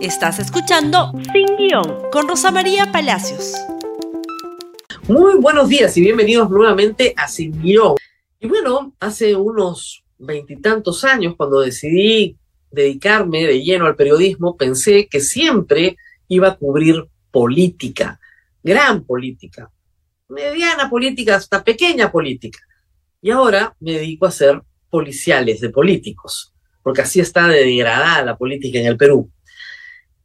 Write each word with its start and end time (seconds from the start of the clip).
Estás 0.00 0.38
escuchando 0.38 1.12
Sin 1.32 1.56
Guión 1.56 2.08
con 2.12 2.28
Rosa 2.28 2.52
María 2.52 2.92
Palacios. 2.92 3.54
Muy 5.08 5.34
buenos 5.40 5.68
días 5.68 5.96
y 5.96 6.02
bienvenidos 6.02 6.48
nuevamente 6.50 7.14
a 7.16 7.26
Sin 7.26 7.60
Guión. 7.60 7.96
Y 8.38 8.46
bueno, 8.46 8.94
hace 9.00 9.34
unos 9.34 10.04
veintitantos 10.16 11.02
años, 11.02 11.34
cuando 11.36 11.62
decidí 11.62 12.36
dedicarme 12.70 13.44
de 13.44 13.60
lleno 13.60 13.86
al 13.86 13.96
periodismo, 13.96 14.56
pensé 14.56 15.08
que 15.08 15.18
siempre 15.18 15.96
iba 16.28 16.46
a 16.46 16.56
cubrir 16.56 17.08
política, 17.32 18.20
gran 18.62 19.02
política, 19.02 19.68
mediana 20.28 20.88
política, 20.88 21.34
hasta 21.34 21.64
pequeña 21.64 22.12
política. 22.12 22.60
Y 23.20 23.32
ahora 23.32 23.74
me 23.80 23.94
dedico 23.94 24.26
a 24.26 24.28
hacer 24.28 24.62
policiales 24.90 25.60
de 25.60 25.70
políticos, 25.70 26.54
porque 26.84 27.00
así 27.00 27.18
está 27.18 27.48
degradada 27.48 28.24
la 28.24 28.36
política 28.36 28.78
en 28.78 28.86
el 28.86 28.96
Perú. 28.96 29.28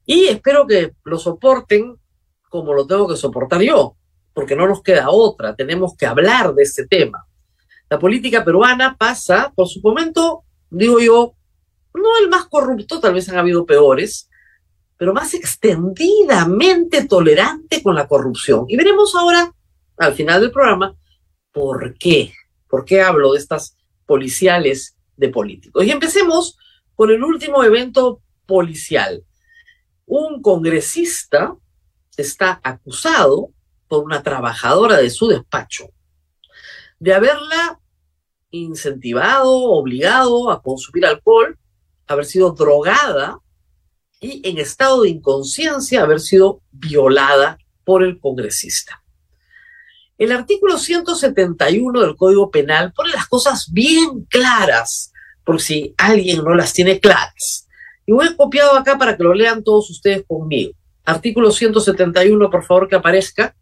Y 0.06 0.26
espero 0.26 0.68
que 0.68 0.94
lo 1.04 1.18
soporten 1.18 1.98
como 2.50 2.74
lo 2.74 2.86
tengo 2.86 3.08
que 3.08 3.16
soportar 3.16 3.62
yo, 3.62 3.96
porque 4.34 4.56
no 4.56 4.68
nos 4.68 4.84
queda 4.84 5.10
otra, 5.10 5.56
tenemos 5.56 5.96
que 5.98 6.06
hablar 6.06 6.54
de 6.54 6.64
este 6.64 6.86
tema. 6.86 7.26
La 7.90 7.98
política 7.98 8.46
peruana 8.46 8.96
pasa 8.96 9.52
por 9.56 9.68
su 9.68 9.82
momento, 9.82 10.44
digo 10.70 11.00
yo, 11.00 11.34
no 11.96 12.18
el 12.22 12.30
más 12.30 12.46
corrupto, 12.46 13.00
tal 13.00 13.16
vez 13.16 13.28
han 13.30 13.38
habido 13.38 13.66
peores, 13.66 14.30
pero 14.98 15.14
más 15.14 15.34
extendidamente 15.34 17.08
tolerante 17.08 17.82
con 17.82 17.96
la 17.96 18.08
corrupción. 18.08 18.66
Y 18.68 18.78
veremos 18.78 19.16
ahora, 19.16 19.52
al 19.98 20.14
final 20.14 20.42
del 20.42 20.52
programa, 20.52 20.96
por 21.52 21.98
qué. 21.98 22.34
¿Por 22.68 22.86
qué 22.86 23.02
hablo 23.02 23.34
de 23.34 23.40
estas 23.40 23.78
policiales 24.06 24.96
de 25.18 25.30
políticos? 25.30 25.86
Y 25.86 25.92
empecemos 25.92 26.58
con 26.96 27.12
el 27.12 27.24
último 27.24 27.64
evento 27.64 28.22
policial 28.46 29.24
un 30.06 30.42
congresista 30.42 31.56
está 32.18 32.60
acusado 32.64 33.50
por 33.88 34.04
una 34.04 34.24
trabajadora 34.24 34.98
de 34.98 35.10
su 35.10 35.28
despacho 35.28 35.90
de 37.04 37.14
haberla 37.14 37.80
incentivado, 38.50 39.52
obligado 39.52 40.50
a 40.52 40.62
consumir 40.62 41.06
alcohol, 41.06 41.58
haber 42.08 42.26
sido 42.26 42.52
drogada 42.52 43.40
y 44.22 44.48
en 44.48 44.58
estado 44.58 45.02
de 45.02 45.10
inconsciencia 45.10 46.04
haber 46.04 46.22
sido 46.22 46.62
violada 46.72 47.58
por 47.84 48.04
el 48.04 48.20
congresista. 48.20 49.04
El 50.18 50.32
artículo 50.32 50.78
171 50.78 52.00
del 52.00 52.16
Código 52.16 52.50
Penal 52.52 52.94
pone 52.94 53.12
las 53.12 53.28
cosas 53.28 53.70
bien 53.70 54.24
claras, 54.30 55.12
por 55.44 55.60
si 55.60 55.94
alguien 55.98 56.44
no 56.44 56.56
las 56.56 56.72
tiene 56.72 57.02
claras. 57.02 57.68
Y 58.06 58.12
voy 58.12 58.36
copiado 58.36 58.76
acá 58.76 58.98
para 58.98 59.16
que 59.16 59.24
lo 59.24 59.34
lean 59.34 59.64
todos 59.64 59.90
ustedes 59.90 60.24
conmigo. 60.28 60.74
Artículo 61.06 61.52
171, 61.52 62.50
por 62.50 62.64
favor, 62.64 62.88
que 62.88 62.96
aparezca. 62.96 63.56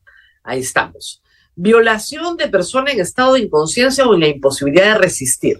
Ahí 0.44 0.60
estamos. 0.60 1.22
Violación 1.56 2.38
de 2.38 2.48
persona 2.48 2.92
en 2.92 3.02
estado 3.02 3.34
de 3.34 3.42
inconsciencia 3.42 4.08
o 4.08 4.14
en 4.14 4.22
la 4.22 4.28
imposibilidad 4.28 4.94
de 4.94 5.00
resistir. 5.00 5.60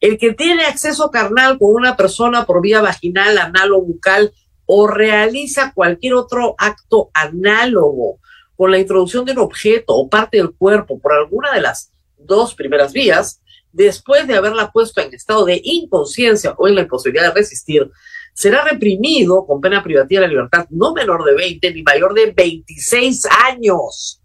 El 0.00 0.18
que 0.18 0.34
tiene 0.34 0.64
acceso 0.64 1.10
carnal 1.10 1.58
con 1.58 1.74
una 1.74 1.96
persona 1.96 2.44
por 2.44 2.60
vía 2.60 2.80
vaginal, 2.82 3.38
anal 3.38 3.72
o 3.72 3.80
bucal 3.80 4.32
o 4.66 4.86
realiza 4.86 5.72
cualquier 5.72 6.14
otro 6.14 6.54
acto 6.58 7.10
análogo 7.14 8.18
con 8.56 8.70
la 8.70 8.78
introducción 8.78 9.24
de 9.24 9.32
un 9.32 9.38
objeto 9.38 9.94
o 9.94 10.08
parte 10.08 10.38
del 10.38 10.54
cuerpo 10.54 10.98
por 10.98 11.12
alguna 11.12 11.52
de 11.52 11.60
las 11.60 11.92
dos 12.18 12.54
primeras 12.54 12.92
vías, 12.92 13.40
después 13.76 14.26
de 14.26 14.34
haberla 14.34 14.72
puesto 14.72 15.02
en 15.02 15.12
estado 15.12 15.44
de 15.44 15.60
inconsciencia 15.62 16.54
o 16.56 16.66
en 16.66 16.74
la 16.74 16.82
imposibilidad 16.82 17.28
de 17.28 17.40
resistir, 17.40 17.90
será 18.32 18.64
reprimido 18.64 19.46
con 19.46 19.60
pena 19.60 19.82
privativa 19.82 20.22
de 20.22 20.26
la 20.26 20.32
libertad 20.32 20.66
no 20.70 20.94
menor 20.94 21.24
de 21.24 21.34
20 21.34 21.74
ni 21.74 21.82
mayor 21.82 22.14
de 22.14 22.32
26 22.32 23.26
años. 23.44 24.22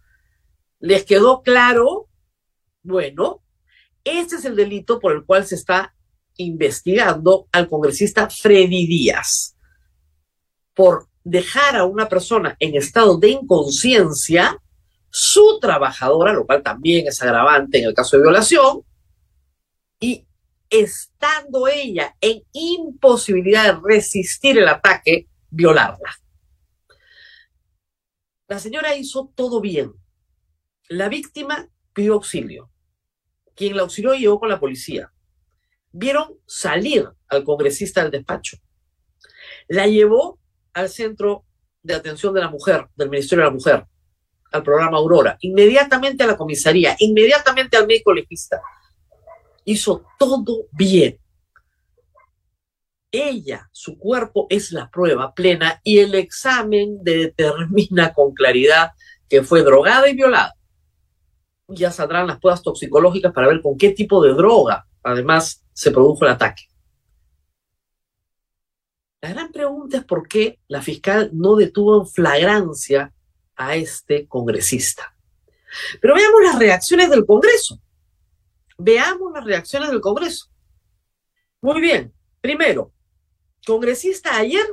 ¿Les 0.80 1.04
quedó 1.04 1.42
claro? 1.42 2.08
Bueno, 2.82 3.44
este 4.06 4.38
es 4.38 4.46
el 4.46 4.56
delito 4.56 5.00
por 5.00 5.12
el 5.12 5.26
cual 5.26 5.46
se 5.46 5.56
está 5.56 5.94
investigando 6.38 7.48
al 7.52 7.68
congresista 7.68 8.30
Freddy 8.30 8.88
Díaz 8.88 9.58
por 10.74 11.08
dejar 11.24 11.76
a 11.76 11.84
una 11.84 12.08
persona 12.08 12.56
en 12.58 12.76
estado 12.76 13.18
de 13.18 13.30
inconsciencia, 13.30 14.58
su 15.10 15.60
trabajadora, 15.60 16.32
lo 16.32 16.46
cual 16.46 16.64
también 16.64 17.06
es 17.06 17.22
agravante 17.22 17.80
en 17.80 17.90
el 17.90 17.94
caso 17.94 18.16
de 18.16 18.24
violación, 18.24 18.82
estando 20.72 21.68
ella 21.68 22.16
en 22.22 22.44
imposibilidad 22.54 23.76
de 23.76 23.82
resistir 23.84 24.58
el 24.58 24.68
ataque, 24.68 25.28
violarla. 25.50 26.16
La 28.48 28.58
señora 28.58 28.96
hizo 28.96 29.32
todo 29.36 29.62
bien. 29.62 29.94
La 30.88 31.10
víctima 31.10 31.70
pidió 31.94 32.14
auxilio. 32.14 32.72
Quien 33.54 33.76
la 33.76 33.84
auxilió 33.84 34.14
llegó 34.14 34.40
con 34.40 34.50
la 34.50 34.60
policía. 34.60 35.12
Vieron 35.92 36.40
salir 36.46 37.08
al 37.28 37.44
congresista 37.44 38.02
del 38.02 38.12
despacho. 38.12 38.58
La 39.68 39.88
llevó 39.88 40.40
al 40.74 40.90
centro 40.90 41.46
de 41.84 41.96
atención 41.96 42.34
de 42.34 42.42
la 42.42 42.50
mujer, 42.50 42.88
del 42.96 43.10
Ministerio 43.10 43.44
de 43.44 43.50
la 43.50 43.56
Mujer, 43.56 43.86
al 44.54 44.64
programa 44.64 44.98
Aurora, 44.98 45.38
inmediatamente 45.42 46.24
a 46.24 46.28
la 46.28 46.38
comisaría, 46.38 46.96
inmediatamente 47.00 47.76
al 47.76 47.88
médico 47.88 48.14
legista 48.14 48.62
hizo 49.66 50.06
todo 50.18 50.66
bien. 50.72 51.20
Ella, 53.12 53.70
su 53.72 53.98
cuerpo 53.98 54.48
es 54.50 54.72
la 54.72 54.90
prueba 54.90 55.34
plena 55.34 55.82
y 55.84 56.00
el 56.00 56.16
examen 56.16 57.04
determina 57.04 58.14
con 58.14 58.34
claridad 58.34 58.92
que 59.28 59.44
fue 59.44 59.64
drogada 59.64 60.08
y 60.10 60.16
violada. 60.16 60.56
Ya 61.68 61.92
saldrán 61.92 62.28
las 62.28 62.40
pruebas 62.40 62.62
toxicológicas 62.62 63.34
para 63.34 63.48
ver 63.48 63.62
con 63.62 63.78
qué 63.78 63.92
tipo 63.92 64.24
de 64.24 64.34
droga, 64.34 64.88
además, 65.04 65.64
se 65.74 65.92
produjo 65.92 66.26
el 66.26 66.32
ataque. 66.32 66.64
La 69.22 69.30
gran 69.30 69.52
pregunta 69.52 69.98
es 69.98 70.04
por 70.04 70.28
qué 70.28 70.60
la 70.68 70.82
fiscal 70.82 71.30
no 71.34 71.56
detuvo 71.56 72.02
en 72.02 72.08
flagrancia 72.08 73.14
a 73.56 73.76
este 73.76 74.28
congresista. 74.28 75.16
Pero 76.02 76.16
veamos 76.16 76.42
las 76.44 76.60
reacciones 76.60 77.10
del 77.10 77.26
Congreso. 77.26 77.80
Veamos 78.84 79.32
las 79.32 79.46
reacciones 79.46 79.92
del 79.92 80.02
Congreso. 80.02 80.48
Muy 81.62 81.80
bien, 81.80 82.12
primero, 82.42 82.92
congresista 83.64 84.36
ayer 84.38 84.66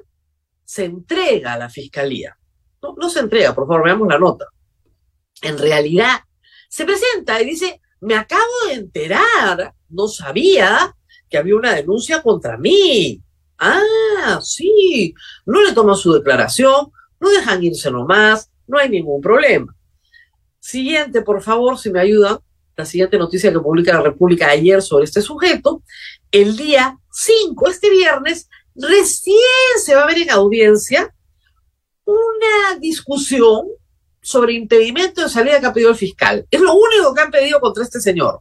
se 0.65 0.87
entrega 0.87 1.53
a 1.53 1.59
la 1.59 1.69
fiscalía. 1.69 2.39
No, 2.81 2.95
no 2.97 3.11
se 3.11 3.21
entrega, 3.21 3.55
por 3.55 3.67
favor, 3.67 3.85
veamos 3.85 4.09
la 4.09 4.19
nota. 4.19 4.47
En 5.43 5.59
realidad, 5.59 6.21
se 6.71 6.87
presenta 6.87 7.43
y 7.43 7.45
dice, 7.45 7.83
me 8.01 8.15
acabo 8.15 8.51
de 8.69 8.75
enterar, 8.75 9.75
no 9.91 10.09
sabía 10.09 10.97
que 11.29 11.37
había 11.37 11.57
una 11.57 11.75
denuncia 11.75 12.23
contra 12.23 12.57
mí. 12.57 13.23
Ah, 13.59 14.41
sí, 14.43 15.13
no 15.45 15.63
le 15.63 15.75
toman 15.75 15.97
su 15.97 16.15
declaración, 16.15 16.91
no 17.21 17.29
dejan 17.29 17.63
irse 17.63 17.91
nomás, 17.91 18.51
no 18.67 18.79
hay 18.79 18.89
ningún 18.89 19.21
problema. 19.21 19.77
Siguiente, 20.61 21.21
por 21.21 21.43
favor, 21.43 21.79
si 21.79 21.91
me 21.91 22.01
ayudan 22.01 22.39
la 22.79 22.85
siguiente 22.85 23.19
noticia 23.19 23.53
que 23.53 23.59
publica 23.59 23.93
la 23.93 24.03
República 24.03 24.49
ayer 24.49 24.81
sobre 24.81 25.05
este 25.05 25.21
sujeto, 25.21 25.83
el 26.31 26.57
día 26.57 26.97
5, 27.11 27.69
este 27.69 27.91
viernes, 27.91 28.49
recién 28.77 29.35
se 29.83 29.97
va 29.97 30.05
a 30.05 30.07
ver 30.07 30.19
en 30.19 30.31
audiencia 30.31 31.13
una 32.05 32.79
discusión 32.79 33.67
sobre 34.23 34.53
impedimento 34.53 35.23
de 35.23 35.29
salida 35.29 35.59
que 35.59 35.67
ha 35.67 35.73
pedido 35.73 35.91
el 35.91 35.97
fiscal. 35.97 36.47
Es 36.49 36.61
lo 36.61 36.73
único 36.73 37.13
que 37.13 37.21
han 37.21 37.33
pedido 37.33 37.59
contra 37.59 37.83
este 37.83 38.01
señor. 38.01 38.41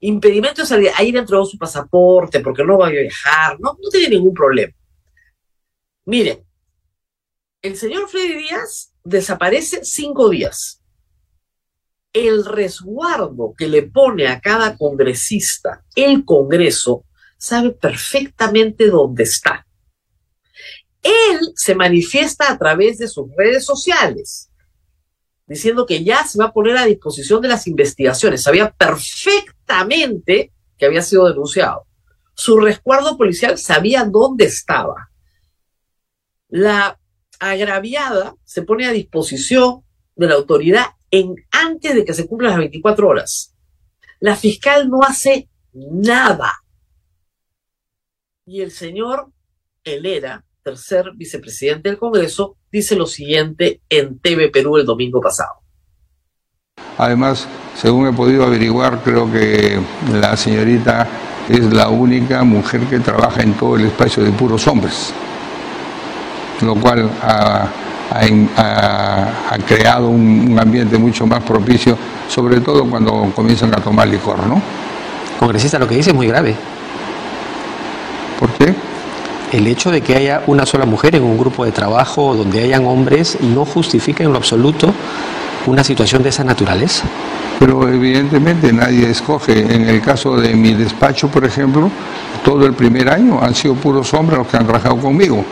Impedimento 0.00 0.62
de 0.62 0.68
salida. 0.68 0.92
Ahí 0.96 1.12
le 1.12 1.20
entregó 1.20 1.44
su 1.44 1.56
pasaporte 1.56 2.40
porque 2.40 2.64
no 2.64 2.78
va 2.78 2.88
a 2.88 2.90
viajar. 2.90 3.60
No, 3.60 3.78
no 3.80 3.90
tiene 3.90 4.08
ningún 4.08 4.34
problema. 4.34 4.72
Miren, 6.04 6.44
el 7.62 7.76
señor 7.76 8.08
Freddy 8.08 8.34
Díaz 8.34 8.92
desaparece 9.04 9.84
cinco 9.84 10.28
días 10.30 10.79
el 12.12 12.44
resguardo 12.44 13.54
que 13.56 13.68
le 13.68 13.82
pone 13.82 14.26
a 14.26 14.40
cada 14.40 14.76
congresista 14.76 15.84
el 15.94 16.24
Congreso 16.24 17.04
sabe 17.38 17.70
perfectamente 17.70 18.88
dónde 18.88 19.22
está. 19.22 19.66
Él 21.02 21.38
se 21.54 21.74
manifiesta 21.74 22.50
a 22.50 22.58
través 22.58 22.98
de 22.98 23.08
sus 23.08 23.26
redes 23.36 23.64
sociales, 23.64 24.50
diciendo 25.46 25.86
que 25.86 26.04
ya 26.04 26.26
se 26.26 26.38
va 26.38 26.46
a 26.46 26.52
poner 26.52 26.76
a 26.76 26.84
disposición 26.84 27.40
de 27.40 27.48
las 27.48 27.66
investigaciones. 27.66 28.42
Sabía 28.42 28.70
perfectamente 28.72 30.52
que 30.76 30.86
había 30.86 31.02
sido 31.02 31.28
denunciado. 31.28 31.86
Su 32.34 32.58
resguardo 32.58 33.16
policial 33.16 33.56
sabía 33.56 34.04
dónde 34.04 34.44
estaba. 34.44 35.10
La 36.48 36.98
agraviada 37.38 38.34
se 38.44 38.62
pone 38.62 38.86
a 38.86 38.92
disposición 38.92 39.82
de 40.14 40.26
la 40.26 40.34
autoridad 40.34 40.86
en, 41.10 41.34
antes 41.70 41.94
de 41.94 42.04
que 42.04 42.14
se 42.14 42.26
cumplan 42.26 42.50
las 42.50 42.58
24 42.58 43.08
horas. 43.08 43.54
La 44.20 44.36
fiscal 44.36 44.88
no 44.88 45.02
hace 45.02 45.48
nada. 45.72 46.52
Y 48.44 48.60
el 48.60 48.70
señor 48.70 49.30
Helera 49.84 50.44
tercer 50.62 51.12
vicepresidente 51.14 51.88
del 51.88 51.98
Congreso, 51.98 52.56
dice 52.70 52.94
lo 52.94 53.06
siguiente 53.06 53.80
en 53.88 54.18
TV 54.18 54.50
Perú 54.50 54.76
el 54.76 54.84
domingo 54.84 55.20
pasado. 55.20 55.60
Además, 56.98 57.48
según 57.76 58.08
he 58.08 58.12
podido 58.12 58.44
averiguar, 58.44 59.02
creo 59.02 59.30
que 59.30 59.80
la 60.12 60.36
señorita 60.36 61.08
es 61.48 61.72
la 61.72 61.88
única 61.88 62.44
mujer 62.44 62.82
que 62.82 63.00
trabaja 63.00 63.42
en 63.42 63.54
todo 63.54 63.76
el 63.76 63.86
espacio 63.86 64.22
de 64.22 64.30
puros 64.32 64.66
hombres, 64.66 65.12
lo 66.60 66.74
cual 66.76 67.10
ha, 67.22 67.68
creado 69.66 70.08
un, 70.08 70.58
ambiente 70.58 70.98
mucho 70.98 71.26
más 71.26 71.42
propicio, 71.42 71.96
sobre 72.28 72.60
todo 72.60 72.84
cuando 72.84 73.32
comienzan 73.34 73.72
a 73.74 73.78
tomar 73.78 74.08
licor, 74.08 74.46
¿no? 74.46 74.60
Congresista, 75.38 75.78
lo 75.78 75.88
que 75.88 75.96
dice 75.96 76.10
es 76.10 76.16
muy 76.16 76.26
grave. 76.26 76.54
¿Por 78.38 78.50
qué? 78.50 78.74
El 79.52 79.66
hecho 79.66 79.90
de 79.90 80.00
que 80.00 80.16
haya 80.16 80.42
una 80.46 80.66
sola 80.66 80.86
mujer 80.86 81.16
en 81.16 81.22
un 81.22 81.38
grupo 81.38 81.64
de 81.64 81.72
trabajo 81.72 82.34
donde 82.34 82.62
hayan 82.62 82.84
hombres 82.86 83.38
no 83.40 83.64
justifica 83.64 84.22
en 84.22 84.32
lo 84.32 84.38
absoluto 84.38 84.92
una 85.66 85.82
situación 85.82 86.22
de 86.22 86.28
esa 86.28 86.44
naturaleza 86.44 87.04
pero 87.60 87.86
evidentemente 87.86 88.72
nadie 88.72 89.10
escoge. 89.10 89.60
En 89.60 89.86
el 89.86 90.00
caso 90.00 90.34
de 90.40 90.56
mi 90.56 90.72
despacho, 90.72 91.28
por 91.28 91.44
ejemplo, 91.44 91.90
todo 92.42 92.64
el 92.64 92.72
primer 92.72 93.10
año 93.10 93.38
han 93.40 93.54
sido 93.54 93.74
puros 93.74 94.14
hombres 94.14 94.38
los 94.38 94.46
que 94.48 94.56
han 94.56 94.64
trabajado 94.64 94.96
conmigo, 94.96 95.44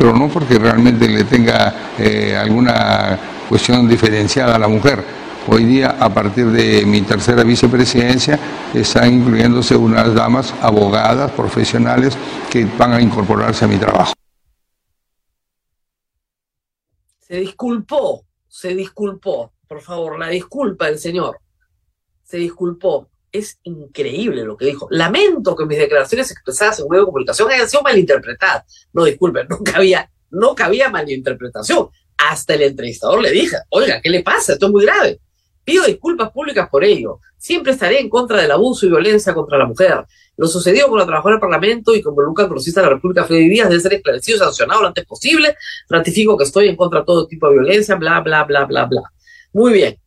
pero 0.00 0.14
no 0.14 0.28
porque 0.30 0.58
realmente 0.58 1.06
le 1.06 1.24
tenga 1.24 1.92
eh, 1.98 2.34
alguna 2.34 3.18
cuestión 3.50 3.86
diferenciada 3.86 4.54
a 4.56 4.58
la 4.58 4.66
mujer. 4.66 5.04
Hoy 5.46 5.66
día, 5.66 5.94
a 6.00 6.08
partir 6.08 6.46
de 6.46 6.86
mi 6.86 7.02
tercera 7.02 7.42
vicepresidencia, 7.42 8.38
están 8.72 9.12
incluyéndose 9.12 9.76
unas 9.76 10.14
damas 10.14 10.54
abogadas, 10.62 11.30
profesionales, 11.32 12.16
que 12.50 12.64
van 12.78 12.94
a 12.94 13.02
incorporarse 13.02 13.66
a 13.66 13.68
mi 13.68 13.76
trabajo. 13.76 14.14
Se 17.18 17.36
disculpó, 17.36 18.24
se 18.48 18.74
disculpó, 18.74 19.52
por 19.68 19.82
favor, 19.82 20.18
la 20.18 20.28
disculpa 20.28 20.86
del 20.86 20.98
señor 20.98 21.38
se 22.22 22.38
disculpó. 22.38 23.10
Es 23.32 23.58
increíble 23.62 24.44
lo 24.44 24.56
que 24.56 24.66
dijo. 24.66 24.88
Lamento 24.90 25.54
que 25.54 25.64
mis 25.64 25.78
declaraciones 25.78 26.30
expresadas 26.30 26.78
en 26.78 26.86
un 26.86 26.90
medio 26.90 27.02
de 27.02 27.06
comunicación 27.06 27.50
hayan 27.50 27.68
sido 27.68 27.82
malinterpretadas. 27.82 28.88
No, 28.92 29.04
disculpen, 29.04 29.46
no 29.48 29.58
cabía, 29.62 30.10
no 30.30 30.54
cabía 30.54 30.88
malinterpretación. 30.88 31.88
Hasta 32.16 32.54
el 32.54 32.62
entrevistador 32.62 33.22
le 33.22 33.30
dije, 33.30 33.56
oiga, 33.70 34.00
¿qué 34.00 34.10
le 34.10 34.22
pasa? 34.22 34.54
Esto 34.54 34.66
es 34.66 34.72
muy 34.72 34.84
grave. 34.84 35.20
Pido 35.64 35.84
disculpas 35.84 36.30
públicas 36.32 36.68
por 36.68 36.82
ello. 36.82 37.20
Siempre 37.38 37.72
estaré 37.72 38.00
en 38.00 38.08
contra 38.08 38.42
del 38.42 38.50
abuso 38.50 38.86
y 38.86 38.88
violencia 38.88 39.32
contra 39.32 39.56
la 39.56 39.66
mujer. 39.66 40.04
Lo 40.36 40.48
sucedido 40.48 40.88
con 40.88 40.98
la 40.98 41.06
trabajadora 41.06 41.36
del 41.36 41.40
Parlamento 41.40 41.94
y 41.94 42.02
con 42.02 42.14
Lucas 42.16 42.46
Congresista 42.46 42.80
de 42.80 42.86
la 42.88 42.94
República 42.94 43.24
Freddy 43.24 43.48
Díaz 43.48 43.68
debe 43.68 43.80
ser 43.80 43.94
esclarecido 43.94 44.36
y 44.36 44.40
sancionado 44.40 44.80
lo 44.80 44.88
antes 44.88 45.04
posible. 45.04 45.54
Ratifico 45.88 46.36
que 46.36 46.44
estoy 46.44 46.68
en 46.68 46.76
contra 46.76 47.00
de 47.00 47.06
todo 47.06 47.26
tipo 47.26 47.46
de 47.48 47.54
violencia, 47.54 47.94
bla, 47.94 48.20
bla, 48.20 48.44
bla, 48.44 48.64
bla, 48.64 48.86
bla. 48.86 49.02
Muy 49.52 49.72
bien. 49.72 49.98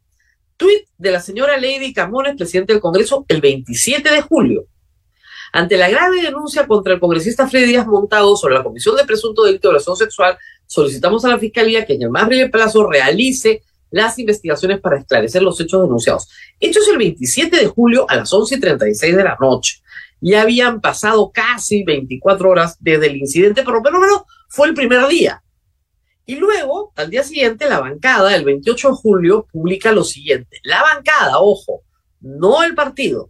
Tweet 0.57 0.85
de 0.97 1.11
la 1.11 1.19
señora 1.19 1.57
Lady 1.57 1.93
Camones, 1.93 2.35
presidente 2.35 2.73
del 2.73 2.81
Congreso, 2.81 3.25
el 3.27 3.41
27 3.41 4.09
de 4.09 4.21
julio. 4.21 4.65
Ante 5.51 5.77
la 5.77 5.89
grave 5.89 6.21
denuncia 6.21 6.65
contra 6.65 6.93
el 6.93 6.99
congresista 6.99 7.47
Freddy 7.47 7.67
Díaz 7.67 7.85
Montado 7.85 8.35
sobre 8.35 8.55
la 8.55 8.63
comisión 8.63 8.95
de 8.95 9.05
presunto 9.05 9.43
delito 9.43 9.67
de 9.67 9.73
violación 9.73 9.95
sexual, 9.95 10.37
solicitamos 10.65 11.23
a 11.25 11.29
la 11.29 11.37
Fiscalía 11.37 11.85
que 11.85 11.93
en 11.93 12.01
el 12.01 12.09
más 12.09 12.25
breve 12.25 12.49
plazo 12.49 12.89
realice 12.89 13.61
las 13.91 14.17
investigaciones 14.17 14.79
para 14.79 14.97
esclarecer 14.97 15.43
los 15.43 15.61
hechos 15.61 15.83
denunciados. 15.83 16.27
Hechos 16.59 16.87
el 16.87 16.97
27 16.97 17.55
de 17.55 17.67
julio 17.67 18.07
a 18.09 18.15
las 18.15 18.33
11 18.33 18.55
y 18.55 18.59
36 18.59 19.15
de 19.15 19.23
la 19.23 19.37
noche. 19.39 19.83
Ya 20.19 20.41
habían 20.41 20.81
pasado 20.81 21.31
casi 21.31 21.83
24 21.83 22.49
horas 22.49 22.77
desde 22.79 23.07
el 23.07 23.17
incidente, 23.17 23.61
pero 23.63 23.79
lo 23.79 23.99
menos 23.99 24.23
fue 24.49 24.67
el 24.67 24.73
primer 24.73 25.05
día. 25.07 25.42
Y 26.25 26.35
luego, 26.35 26.93
al 26.95 27.09
día 27.09 27.23
siguiente, 27.23 27.67
la 27.69 27.79
bancada, 27.79 28.35
el 28.35 28.45
28 28.45 28.89
de 28.89 28.95
julio, 28.95 29.47
publica 29.51 29.91
lo 29.91 30.03
siguiente. 30.03 30.59
La 30.63 30.81
bancada, 30.81 31.39
ojo, 31.39 31.81
no 32.21 32.63
el 32.63 32.75
partido. 32.75 33.29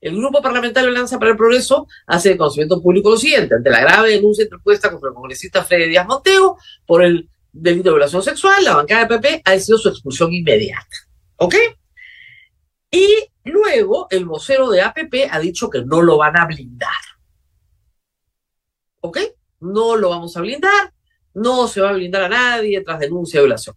El 0.00 0.16
Grupo 0.16 0.42
Parlamentario 0.42 0.90
Lanza 0.90 1.18
para 1.20 1.30
el 1.30 1.36
Progreso 1.36 1.86
hace 2.08 2.30
de 2.30 2.36
conocimiento 2.36 2.82
público 2.82 3.10
lo 3.10 3.16
siguiente. 3.16 3.54
Ante 3.54 3.70
la 3.70 3.80
grave 3.80 4.10
denuncia 4.10 4.42
interpuesta 4.42 4.90
contra 4.90 5.10
el 5.10 5.14
congresista 5.14 5.62
Freddy 5.62 5.88
Díaz 5.88 6.06
Montego 6.08 6.58
por 6.84 7.04
el 7.04 7.28
delito 7.52 7.90
de 7.90 7.94
violación 7.94 8.22
sexual, 8.22 8.64
la 8.64 8.74
bancada 8.74 9.02
de 9.02 9.18
PP 9.18 9.42
ha 9.44 9.52
decidido 9.52 9.78
su 9.78 9.88
expulsión 9.90 10.32
inmediata. 10.32 10.96
¿Ok? 11.36 11.54
Y 12.90 13.06
luego 13.44 14.08
el 14.10 14.24
vocero 14.24 14.68
de 14.70 14.82
APP 14.82 15.28
ha 15.30 15.38
dicho 15.38 15.70
que 15.70 15.84
no 15.84 16.02
lo 16.02 16.16
van 16.16 16.36
a 16.36 16.46
blindar. 16.46 16.90
¿Ok? 19.00 19.18
No 19.60 19.96
lo 19.96 20.10
vamos 20.10 20.36
a 20.36 20.40
blindar 20.40 20.92
no 21.34 21.68
se 21.68 21.80
va 21.80 21.90
a 21.90 21.94
blindar 21.94 22.24
a 22.24 22.28
nadie 22.28 22.80
tras 22.82 23.00
denuncia 23.00 23.38
de 23.40 23.46
violación. 23.46 23.76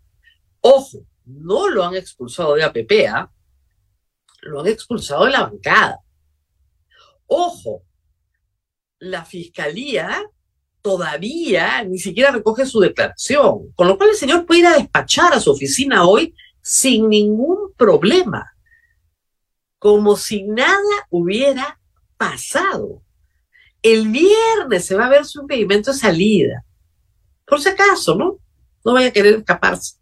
Ojo, 0.62 1.06
no 1.26 1.70
lo 1.70 1.84
han 1.84 1.96
expulsado 1.96 2.56
de 2.56 2.64
APP, 2.64 2.92
¿ah? 3.10 3.32
lo 4.42 4.62
han 4.62 4.68
expulsado 4.68 5.26
de 5.26 5.32
la 5.32 5.44
bancada. 5.44 6.00
Ojo, 7.28 7.84
la 9.00 9.26
fiscalía 9.26 10.24
todavía 10.82 11.84
ni 11.84 11.98
siquiera 11.98 12.32
recoge 12.32 12.66
su 12.66 12.80
declaración, 12.80 13.72
con 13.76 13.88
lo 13.88 13.98
cual 13.98 14.12
el 14.12 14.16
señor 14.16 14.46
puede 14.46 14.60
ir 14.62 14.68
a 14.68 14.78
despachar 14.78 15.34
a 15.34 15.40
su 15.40 15.52
oficina 15.52 16.06
hoy 16.06 16.36
sin 16.62 17.10
ningún 17.10 17.74
problema, 17.76 18.54
como 19.80 20.16
si 20.16 20.44
nada 20.44 21.08
hubiera 21.10 21.80
pasado. 22.18 23.02
El 23.82 24.10
viernes 24.10 24.86
se 24.86 24.96
va 24.96 25.08
a 25.08 25.10
ver 25.10 25.26
su 25.26 25.42
impedimento 25.42 25.92
de 25.92 25.98
salida 25.98 26.66
por 27.46 27.62
si 27.62 27.70
acaso, 27.70 28.16
¿no? 28.16 28.40
No 28.84 28.94
vaya 28.94 29.08
a 29.08 29.12
querer 29.12 29.36
escaparse. 29.36 29.98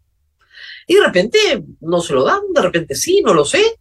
Y 0.86 0.94
de 0.94 1.06
repente 1.06 1.64
no 1.80 2.00
se 2.00 2.12
lo 2.12 2.24
dan, 2.24 2.40
de 2.52 2.62
repente 2.62 2.94
sí, 2.94 3.22
no 3.22 3.32
lo 3.32 3.44
sé. 3.44 3.78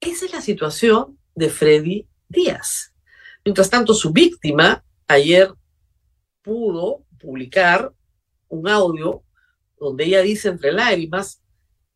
Esa 0.00 0.26
es 0.26 0.32
la 0.32 0.40
situación 0.40 1.18
de 1.34 1.48
Freddy 1.48 2.08
Díaz. 2.28 2.92
Mientras 3.44 3.70
tanto, 3.70 3.94
su 3.94 4.12
víctima 4.12 4.84
ayer 5.06 5.52
pudo 6.42 7.04
publicar 7.18 7.92
un 8.48 8.68
audio 8.68 9.22
donde 9.78 10.04
ella 10.04 10.22
dice 10.22 10.48
entre 10.48 10.72
lágrimas 10.72 11.42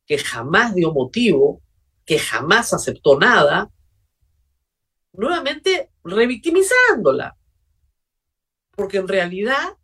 que 0.06 0.18
jamás 0.18 0.74
dio 0.74 0.92
motivo, 0.92 1.62
que 2.04 2.18
jamás 2.18 2.72
aceptó 2.72 3.18
nada, 3.18 3.70
nuevamente 5.12 5.90
revictimizándola 6.04 7.36
porque 8.80 8.96
en 8.96 9.08
realidad 9.08 9.76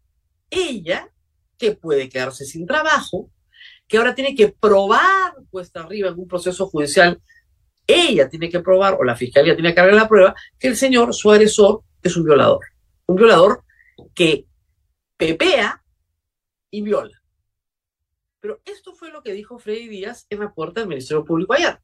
ella, 0.49 1.12
que 1.59 1.73
puede 1.73 2.09
quedarse 2.09 2.47
sin 2.47 2.67
trabajo, 2.67 3.31
que 3.87 3.99
ahora 3.99 4.15
tiene 4.15 4.35
que 4.35 4.49
probar 4.49 5.35
cuesta 5.50 5.81
arriba 5.81 6.09
en 6.09 6.19
un 6.19 6.26
proceso 6.26 6.67
judicial, 6.67 7.21
ella 7.87 8.26
tiene 8.31 8.49
que 8.49 8.61
probar, 8.61 8.95
o 8.95 9.05
la 9.05 9.15
fiscalía 9.15 9.55
tiene 9.55 9.69
que 9.69 9.75
cargar 9.75 9.93
la 9.93 10.09
prueba, 10.09 10.35
que 10.59 10.69
el 10.69 10.76
señor, 10.76 11.12
su 11.12 11.31
agresor, 11.31 11.83
es 12.03 12.17
un 12.17 12.25
violador. 12.25 12.61
Un 13.05 13.17
violador 13.17 13.65
que 14.15 14.47
pepea 15.19 15.85
y 16.71 16.81
viola. 16.81 17.21
Pero 18.41 18.62
esto 18.65 18.95
fue 18.95 19.11
lo 19.11 19.23
que 19.23 19.35
dijo 19.35 19.59
Freddy 19.59 19.88
Díaz 19.88 20.26
en 20.31 20.41
la 20.41 20.55
puerta 20.55 20.81
del 20.81 20.88
Ministerio 20.88 21.23
Público 21.23 21.53
ayer. 21.53 21.79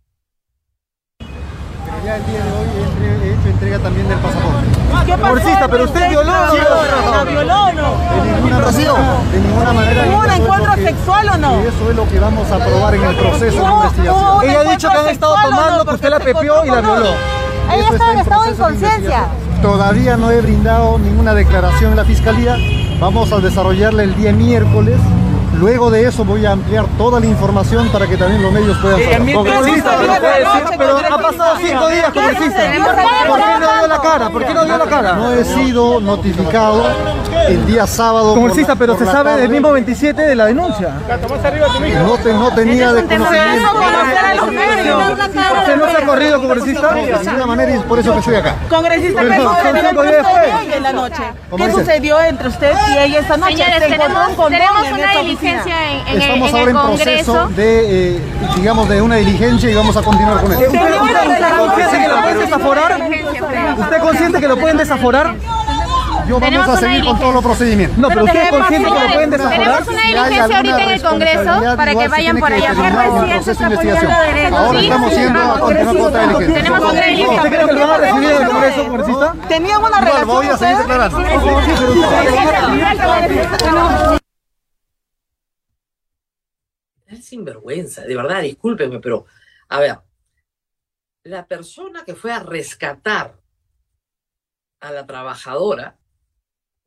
ya 2.06 2.16
el 2.16 2.24
día 2.24 2.42
de 2.42 2.52
hoy 2.52 3.26
he 3.26 3.38
hecho 3.38 3.48
entrega 3.50 3.78
también 3.80 4.08
del 4.08 4.18
pasaporte. 4.18 4.71
¿Qué 5.06 5.16
pasó? 5.18 5.68
pero 5.70 5.84
usted 5.84 6.08
violó. 6.08 6.32
¿La 6.32 7.24
violó 7.24 7.64
o 7.64 7.72
no? 7.72 7.92
De 8.22 8.40
ninguna, 8.40 8.70
de 8.70 9.40
ninguna 9.40 9.72
manera. 9.72 10.04
¿Hubo 10.08 10.18
un 10.18 10.30
encuentro 10.30 10.74
sexual 10.74 11.28
o 11.28 11.36
no? 11.38 11.62
Y 11.62 11.66
eso 11.66 11.90
es 11.90 11.96
lo 11.96 12.08
que 12.08 12.18
vamos 12.18 12.50
a 12.50 12.58
probar 12.58 12.94
en 12.94 13.04
el 13.04 13.16
proceso 13.16 13.64
de 13.64 13.72
investigación. 13.72 14.42
Ella 14.44 14.60
ha 14.60 14.70
dicho 14.70 14.88
que 14.88 14.96
han 14.96 15.08
estado 15.08 15.34
tomando, 15.42 15.84
que 15.84 15.94
usted 15.94 16.10
la 16.10 16.20
pepió 16.20 16.64
y 16.64 16.68
la 16.68 16.80
violó. 16.80 17.10
Ella 17.72 17.88
está 17.90 18.12
en 18.12 18.18
estado 18.18 18.42
de 18.42 18.50
inconsciencia. 18.50 19.26
Todavía 19.62 20.16
no 20.16 20.30
he 20.30 20.40
brindado 20.40 20.98
ninguna 20.98 21.34
declaración 21.34 21.92
en 21.92 21.96
la 21.96 22.04
fiscalía. 22.04 22.56
Vamos 23.00 23.32
a 23.32 23.38
desarrollarla 23.38 24.02
el 24.02 24.14
día 24.16 24.32
miércoles 24.32 24.96
Luego 25.58 25.90
de 25.90 26.06
eso 26.06 26.24
voy 26.24 26.46
a 26.46 26.52
ampliar 26.52 26.86
toda 26.98 27.20
la 27.20 27.26
información 27.26 27.88
para 27.88 28.06
que 28.06 28.16
también 28.16 28.42
los 28.42 28.52
medios 28.52 28.76
puedan 28.78 29.00
saber. 29.02 29.36
pero 30.78 30.98
ha 30.98 31.18
pasado 31.18 31.56
cinco 31.58 31.88
días, 31.88 32.12
congresista. 32.12 32.62
¿Por 33.28 33.38
qué 33.38 33.58
no 33.60 33.78
dio 33.78 33.88
la 33.88 34.00
cara? 34.00 34.30
¿Por 34.30 34.46
qué 34.46 34.54
no 34.54 34.64
dio 34.64 34.78
la 34.78 34.86
cara? 34.86 35.12
No 35.14 35.32
he 35.32 35.44
sido 35.44 36.00
notificado 36.00 36.84
el 37.48 37.66
día 37.66 37.86
sábado. 37.86 38.34
Congresista, 38.34 38.76
pero 38.76 38.96
se 38.98 39.04
sabe 39.06 39.36
del 39.36 39.48
mismo 39.48 39.72
27 39.72 40.22
de 40.22 40.34
la 40.34 40.46
denuncia. 40.46 40.90
No, 42.04 42.16
te, 42.18 42.32
no 42.32 42.54
tenía 42.54 42.92
de 42.92 43.04
conocimiento. 43.04 43.72
¿Usted 45.58 45.76
no 45.76 45.90
se 45.90 45.96
ha 45.96 46.06
corrido, 46.06 46.40
congresista? 46.40 46.94
De 46.94 47.18
ninguna 47.24 47.46
manera 47.46 47.76
y 47.76 47.78
por 47.80 47.98
eso 47.98 48.12
que 48.12 48.18
estoy 48.18 48.34
acá. 48.36 48.56
Congresista, 48.68 49.20
¿qué 49.20 50.76
en 50.76 50.82
la 50.82 50.92
noche? 50.92 51.22
¿Qué 51.56 51.72
sucedió 51.72 52.20
entre 52.20 52.48
usted 52.48 52.72
y 52.90 52.98
ella 52.98 53.20
esta 53.20 53.36
noche? 53.36 53.56
Señores, 53.56 53.80
tenemos 53.88 54.38
una 54.92 55.20
diligencia 55.20 55.76
Estamos 56.12 56.52
ahora 56.52 56.70
en, 56.70 56.76
proceso 56.76 57.48
de, 57.48 58.16
eh, 58.16 58.20
digamos, 58.56 58.88
de 58.88 59.02
una 59.02 59.16
diligencia 59.16 59.70
y 59.70 59.74
vamos 59.74 59.96
a 59.96 60.02
continuar 60.02 60.42
con 60.42 60.52
esto. 60.52 60.64
¿Usted, 60.64 61.58
consciente 61.58 61.98
que 61.98 62.08
lo 62.08 62.20
pueden 62.20 62.38
desaforar? 62.38 63.00
¿Usted 63.78 63.98
consciente 64.00 64.40
que 64.40 64.48
lo 64.48 64.56
pueden 64.56 64.76
desaforar? 64.76 65.34
Yo 66.26 66.40
vamos 66.40 66.68
a 66.68 66.76
seguir 66.76 67.04
con 67.04 67.18
todos 67.18 67.34
los 67.34 67.42
procedimientos. 67.42 67.98
No, 67.98 68.08
pero, 68.08 68.24
usted 68.24 68.42
es 68.42 68.50
consciente 68.50 68.88
que 68.88 68.94
lo 68.94 69.12
pueden 69.12 69.30
desaforar. 69.30 69.84
Tenemos 69.84 69.88
una 69.88 70.02
diligencia 70.02 70.56
ahorita 70.56 70.82
en 70.82 70.90
el 70.90 71.02
Congreso 71.02 71.76
para 71.76 71.94
que 71.94 72.08
vayan 72.08 72.38
por 72.38 72.52
allá. 72.52 72.72
Recién 72.72 73.44
se 73.44 73.52
está 73.52 73.70
poniendo 73.70 74.08
derecho. 74.08 74.56
Ahora 74.56 74.80
estamos 74.80 75.12
con 75.12 76.00
otra 76.00 76.22
diligencia. 76.22 76.54
Tenemos 76.54 76.84
otra 76.84 77.06
diligencia. 77.06 77.36
¿Usted 77.36 77.50
cree 77.50 77.66
que 77.66 77.72
lo 77.72 77.80
van 77.80 77.90
a 77.90 77.98
recibir 77.98 78.30
en 78.30 78.42
el 78.42 78.48
Congreso, 78.48 78.84
congresista? 78.84 79.36
Teníamos 79.48 79.90
una 79.90 80.00
relación. 80.00 80.26
voy 80.26 80.46
a 80.46 80.56
seguir 80.56 80.76
declarando. 80.78 81.18
Es 87.06 87.24
sinvergüenza, 87.26 88.02
de 88.02 88.16
verdad, 88.16 88.40
discúlpenme, 88.40 88.98
pero 89.00 89.26
a 89.68 89.80
ver, 89.80 89.98
la 91.24 91.46
persona 91.46 92.04
que 92.04 92.14
fue 92.14 92.32
a 92.32 92.40
rescatar 92.40 93.38
a 94.80 94.90
la 94.90 95.06
trabajadora 95.06 95.98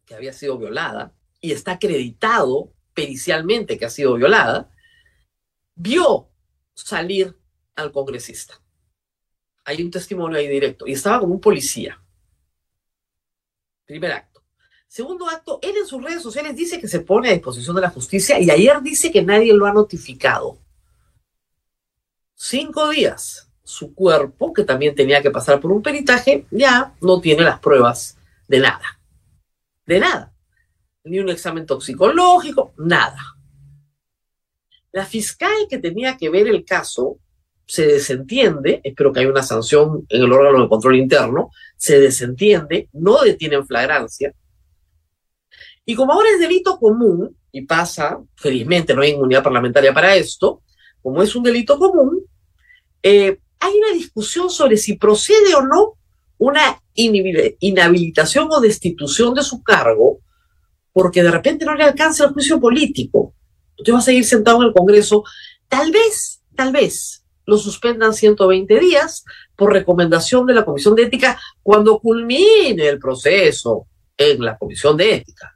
que 0.05 0.15
había 0.15 0.33
sido 0.33 0.57
violada 0.57 1.13
y 1.41 1.51
está 1.51 1.74
acreditado 1.74 2.71
pericialmente 2.93 3.77
que 3.77 3.85
ha 3.85 3.89
sido 3.89 4.15
violada, 4.15 4.69
vio 5.75 6.29
salir 6.74 7.38
al 7.75 7.91
congresista. 7.91 8.62
Hay 9.65 9.81
un 9.81 9.91
testimonio 9.91 10.38
ahí 10.38 10.47
directo 10.47 10.88
y 10.88 10.93
estaba 10.93 11.19
como 11.19 11.33
un 11.33 11.41
policía. 11.41 12.01
Primer 13.85 14.12
acto. 14.12 14.43
Segundo 14.88 15.27
acto, 15.27 15.59
él 15.62 15.75
en 15.77 15.85
sus 15.85 16.01
redes 16.01 16.21
sociales 16.21 16.55
dice 16.55 16.79
que 16.79 16.88
se 16.88 17.01
pone 17.01 17.29
a 17.29 17.33
disposición 17.33 17.75
de 17.75 17.81
la 17.81 17.89
justicia 17.89 18.39
y 18.39 18.50
ayer 18.50 18.81
dice 18.81 19.12
que 19.12 19.21
nadie 19.21 19.53
lo 19.53 19.65
ha 19.65 19.74
notificado. 19.74 20.59
Cinco 22.33 22.89
días. 22.89 23.51
Su 23.63 23.95
cuerpo, 23.95 24.53
que 24.53 24.63
también 24.63 24.93
tenía 24.93 25.24
que 25.24 25.31
pasar 25.31 25.59
por 25.59 25.71
un 25.71 25.81
peritaje, 25.81 26.45
ya 26.51 26.93
no 27.01 27.19
tiene 27.19 27.41
las 27.43 27.59
pruebas 27.59 28.15
de 28.47 28.59
nada. 28.59 28.94
De 29.86 30.00
nada. 30.00 30.34
Ni 31.04 31.20
un 31.20 31.30
examen 31.30 31.65
toxicológico, 31.65 32.74
nada. 32.77 33.22
La 34.92 35.06
fiscal 35.06 35.68
que 35.70 35.77
tenía 35.77 36.18
que 36.18 36.30
ver 36.30 36.48
el 36.48 36.63
caso 36.63 37.20
se 37.68 37.86
desentiende, 37.86 38.82
espero 38.84 39.12
que 39.12 39.20
haya 39.20 39.30
una 39.30 39.44
sanción 39.44 40.06
en 40.10 40.24
el 40.24 40.32
órgano 40.32 40.63
de 40.63 40.70
control 40.70 40.96
interno, 40.96 41.50
se 41.77 42.00
desentiende, 42.00 42.89
no 42.94 43.22
detiene 43.22 43.56
en 43.56 43.65
flagrancia, 43.65 44.34
y 45.86 45.96
como 45.96 46.13
ahora 46.13 46.30
es 46.30 46.39
delito 46.39 46.80
común, 46.80 47.38
y 47.51 47.62
pasa, 47.62 48.20
felizmente 48.36 48.94
no 48.94 49.01
hay 49.01 49.12
inmunidad 49.12 49.44
parlamentaria 49.44 49.94
para 49.94 50.15
esto, 50.15 50.63
como 51.01 51.22
es 51.22 51.36
un 51.36 51.44
delito 51.44 51.77
común, 51.77 52.25
eh, 53.04 53.39
hay 53.60 53.74
una 53.77 53.94
discusión 53.94 54.50
sobre 54.50 54.77
si 54.77 54.96
procede 54.96 55.54
o 55.56 55.62
no 55.62 55.94
una 56.38 56.82
inhabilitación 56.94 58.48
o 58.51 58.60
destitución 58.60 59.34
de 59.34 59.44
su 59.44 59.63
cargo, 59.63 60.20
porque 60.94 61.24
de 61.24 61.32
repente 61.32 61.65
no 61.65 61.75
le 61.75 61.84
alcanza 61.84 62.25
el 62.25 62.34
juicio 62.34 62.60
político. 62.60 63.34
Usted 63.77 63.94
va 63.94 64.00
a 64.00 64.01
seguir 64.01 64.25
sentado 64.25 64.62
en 64.62 64.70
el 64.70 64.74
Congreso, 64.74 65.24
tal 65.68 65.92
vez, 65.92 66.42
tal 66.56 66.72
vez 66.72 67.25
lo 67.46 67.58
suspendan 67.58 68.13
120 68.13 68.80
días 68.80 69.24
por 69.56 69.72
recomendación 69.72 70.46
de 70.46 70.54
la 70.54 70.65
Comisión 70.65 70.96
de 70.96 71.04
Ética 71.04 71.39
cuando 71.62 72.00
culmine 72.00 72.88
el 72.88 73.00
proceso 73.00 73.88
en 74.18 74.44
la 74.44 74.58
Comisión 74.58 74.98
de 74.98 75.15
Ética. 75.15 75.56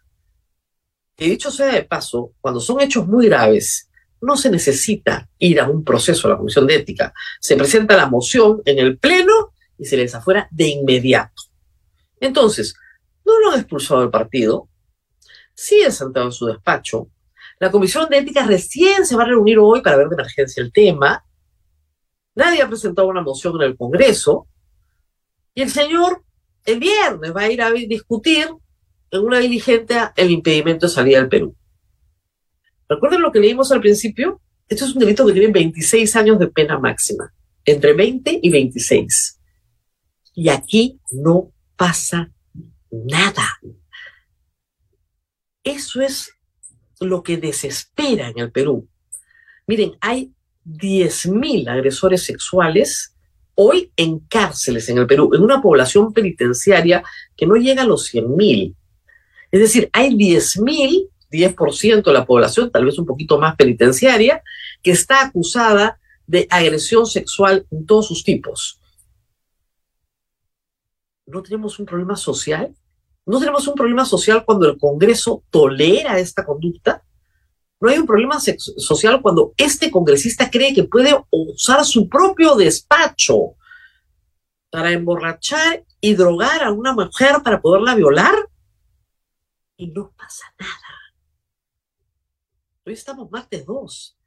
Y 1.18 1.30
dicho 1.30 1.52
sea 1.52 1.74
de 1.74 1.84
paso, 1.84 2.34
cuando 2.40 2.60
son 2.60 2.80
hechos 2.82 3.08
muy 3.08 3.28
graves, 3.28 3.90
no 4.22 4.38
se 4.38 4.50
necesita 4.50 5.30
ir 5.38 5.60
a 5.60 5.70
un 5.70 5.84
proceso 5.84 6.28
a 6.28 6.32
la 6.32 6.38
Comisión 6.38 6.68
de 6.68 6.76
Ética. 6.76 7.14
Se 7.40 7.56
presenta 7.56 7.98
la 7.98 8.08
moción 8.08 8.62
en 8.66 8.80
el 8.80 8.98
Pleno 8.98 9.54
y 9.80 9.86
se 9.86 9.98
les 9.98 10.14
afuera 10.14 10.48
de 10.52 10.68
inmediato. 10.68 11.44
Entonces, 12.20 12.76
no 13.26 13.40
lo 13.40 13.52
han 13.52 13.60
expulsado 13.60 14.02
del 14.02 14.12
partido, 14.12 14.70
sigue 15.54 15.92
sentado 15.92 16.28
en 16.28 16.32
su 16.32 16.46
despacho. 16.46 17.10
La 17.60 17.72
Comisión 17.72 18.08
de 18.10 18.20
Ética 18.20 18.46
recién 18.46 19.06
se 19.06 19.16
va 19.16 19.24
a 19.24 19.28
reunir 19.28 19.58
hoy 19.60 19.82
para 19.82 19.98
ver 19.98 20.08
de 20.08 20.16
emergencia 20.16 20.62
el 20.62 20.72
tema. 20.72 21.24
Nadie 22.36 22.62
ha 22.62 22.68
presentado 22.68 23.08
una 23.08 23.22
moción 23.22 23.56
en 23.56 23.64
el 23.64 23.78
Congreso. 23.78 24.48
Y 25.54 25.62
el 25.62 25.70
señor 25.70 26.24
el 26.66 26.80
viernes 26.80 27.36
va 27.36 27.42
a 27.42 27.52
ir 27.52 27.62
a 27.62 27.72
discutir 27.72 28.48
en 29.12 29.22
una 29.22 29.40
diligencia 29.40 30.14
el 30.16 30.32
impedimento 30.32 30.86
de 30.86 30.94
salida 30.94 31.20
del 31.20 31.30
Perú. 31.30 31.56
¿Recuerden 32.88 33.22
lo 33.22 33.32
que 33.32 33.40
leímos 33.40 33.72
al 33.72 33.82
principio? 33.82 34.42
Esto 34.68 34.86
es 34.86 34.94
un 34.94 35.00
delito 35.00 35.26
que 35.26 35.34
tiene 35.34 35.52
26 35.52 36.16
años 36.16 36.40
de 36.40 36.48
pena 36.48 36.78
máxima, 36.80 37.34
entre 37.66 37.94
20 37.94 38.40
y 38.42 38.50
26. 38.50 39.38
Y 40.39 40.48
aquí 40.48 40.98
no 41.12 41.51
pasa 41.75 42.31
nada. 42.89 43.60
Eso 45.62 46.00
es 46.00 46.31
lo 47.01 47.24
que 47.24 47.36
desespera 47.36 48.29
en 48.29 48.39
el 48.39 48.50
Perú. 48.50 48.88
Miren, 49.67 49.98
hay 50.00 50.31
10.000 50.65 51.67
agresores 51.69 52.24
sexuales 52.24 53.13
hoy 53.53 53.91
en 53.98 54.19
cárceles 54.19 54.88
en 54.88 55.00
el 55.00 55.08
Perú, 55.08 55.29
en 55.34 55.43
una 55.43 55.62
población 55.62 56.13
penitenciaria 56.13 57.03
que 57.36 57.46
no 57.46 57.55
llega 57.55 57.81
a 57.81 57.88
los 57.88 58.10
100.000. 58.13 58.74
Es 59.51 59.60
decir, 59.60 59.89
hay 59.91 60.15
10.000, 60.15 61.10
10% 61.29 62.01
de 62.01 62.13
la 62.13 62.25
población, 62.25 62.72
tal 62.72 62.86
vez 62.86 62.98
un 62.98 63.05
poquito 63.05 63.38
más 63.39 63.58
penitenciaria, 63.58 64.41
que 64.81 64.91
está 64.91 65.25
acusada 65.25 66.00
de 66.27 66.48
agresión 66.50 67.05
sexual 67.05 67.67
en 67.72 67.86
todos 67.86 68.08
sus 68.08 68.24
tipos. 68.24 68.79
¿No 71.30 71.42
tenemos 71.42 71.80
un 71.80 71.86
problema 71.86 72.16
social? 72.16 72.76
¿No 73.26 73.40
tenemos 73.40 73.68
un 73.68 73.76
problema 73.76 74.06
social 74.06 74.44
cuando 74.46 74.68
el 74.68 74.78
Congreso 74.78 75.44
tolera 75.50 76.20
esta 76.20 76.46
conducta? 76.46 77.04
¿No 77.80 77.90
hay 77.90 77.98
un 77.98 78.06
problema 78.06 78.40
social 78.40 79.22
cuando 79.22 79.54
este 79.56 79.90
congresista 79.90 80.50
cree 80.50 80.74
que 80.74 80.84
puede 80.84 81.16
usar 81.32 81.86
su 81.86 82.10
propio 82.10 82.56
despacho 82.56 83.56
para 84.70 84.92
emborrachar 84.92 85.86
y 86.02 86.14
drogar 86.14 86.64
a 86.64 86.72
una 86.72 86.94
mujer 86.94 87.42
para 87.42 87.62
poderla 87.62 87.96
violar? 87.96 88.36
y 89.80 89.88
no 89.88 90.12
pasa 90.12 90.54
nada. 90.60 91.14
Hoy 92.86 92.94
estamos 92.94 93.32
martes 93.32 93.66
2. 93.66 94.19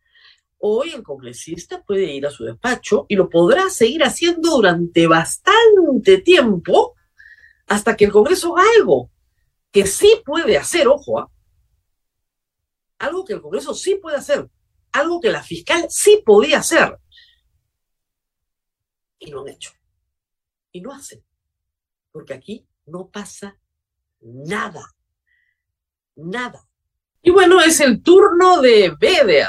Hoy 0.65 0.91
el 0.91 1.03
congresista 1.03 1.83
puede 1.83 2.05
ir 2.13 2.27
a 2.27 2.31
su 2.31 2.45
despacho 2.45 3.07
y 3.09 3.17
lo 3.17 3.29
podrá 3.29 3.69
seguir 3.69 4.05
haciendo 4.05 4.51
durante 4.51 5.07
bastante 5.07 6.19
tiempo 6.19 6.95
hasta 7.67 7.97
que 7.97 8.05
el 8.05 8.13
Congreso 8.13 8.57
haga 8.57 8.69
algo 8.79 9.11
que 9.71 9.87
sí 9.87 10.23
puede 10.25 10.57
hacer, 10.57 10.87
ojo, 10.87 11.19
¿ah? 11.19 11.31
algo 12.99 13.25
que 13.25 13.33
el 13.33 13.41
Congreso 13.41 13.75
sí 13.75 13.97
puede 13.97 14.19
hacer, 14.19 14.49
algo 14.93 15.21
que 15.21 15.31
la 15.31 15.43
fiscal 15.43 15.87
sí 15.89 16.23
podía 16.25 16.59
hacer. 16.59 16.99
Y 19.19 19.31
no 19.31 19.41
han 19.41 19.49
hecho. 19.49 19.73
Y 20.71 20.81
no 20.81 20.93
hacen. 20.93 21.25
Porque 22.11 22.35
aquí 22.35 22.67
no 22.87 23.09
pasa 23.09 23.59
nada 24.21 24.95
nada. 26.17 26.69
Y 27.23 27.31
bueno, 27.31 27.61
es 27.61 27.81
el 27.81 28.03
turno 28.03 28.61
de 28.61 28.95
Beder. 28.99 29.49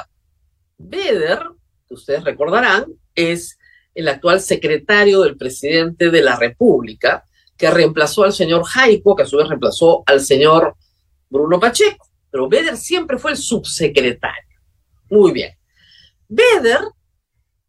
Beder, 0.84 1.40
que 1.88 1.94
ustedes 1.94 2.24
recordarán, 2.24 2.86
es 3.16 3.58
el 3.96 4.08
actual 4.08 4.42
secretario 4.42 5.22
del 5.22 5.38
presidente 5.38 6.10
de 6.10 6.22
la 6.22 6.36
República, 6.36 7.24
que 7.58 7.70
reemplazó 7.70 8.24
al 8.24 8.34
señor 8.34 8.64
Jaico, 8.64 9.16
que 9.16 9.24
a 9.24 9.26
su 9.26 9.38
vez 9.38 9.48
reemplazó 9.48 10.04
al 10.06 10.22
señor 10.22 10.76
Bruno 11.30 11.60
Pacheco. 11.60 12.08
Pero 12.30 12.50
Beder 12.50 12.78
siempre 12.78 13.18
fue 13.18 13.32
el 13.32 13.38
subsecretario. 13.38 14.60
Muy 15.10 15.32
bien. 15.32 15.52
Beder 16.28 16.80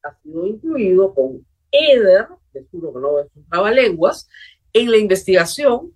ha 0.02 0.14
sido 0.22 0.46
incluido 0.46 1.14
con 1.14 1.46
Eder, 1.70 2.28
que 2.52 2.64
juro 2.70 2.92
que 2.92 3.00
no 3.00 3.18
es 3.20 3.26
un 3.34 3.46
trabalenguas, 3.48 4.28
en 4.72 4.90
la 4.90 4.96
investigación 4.96 5.92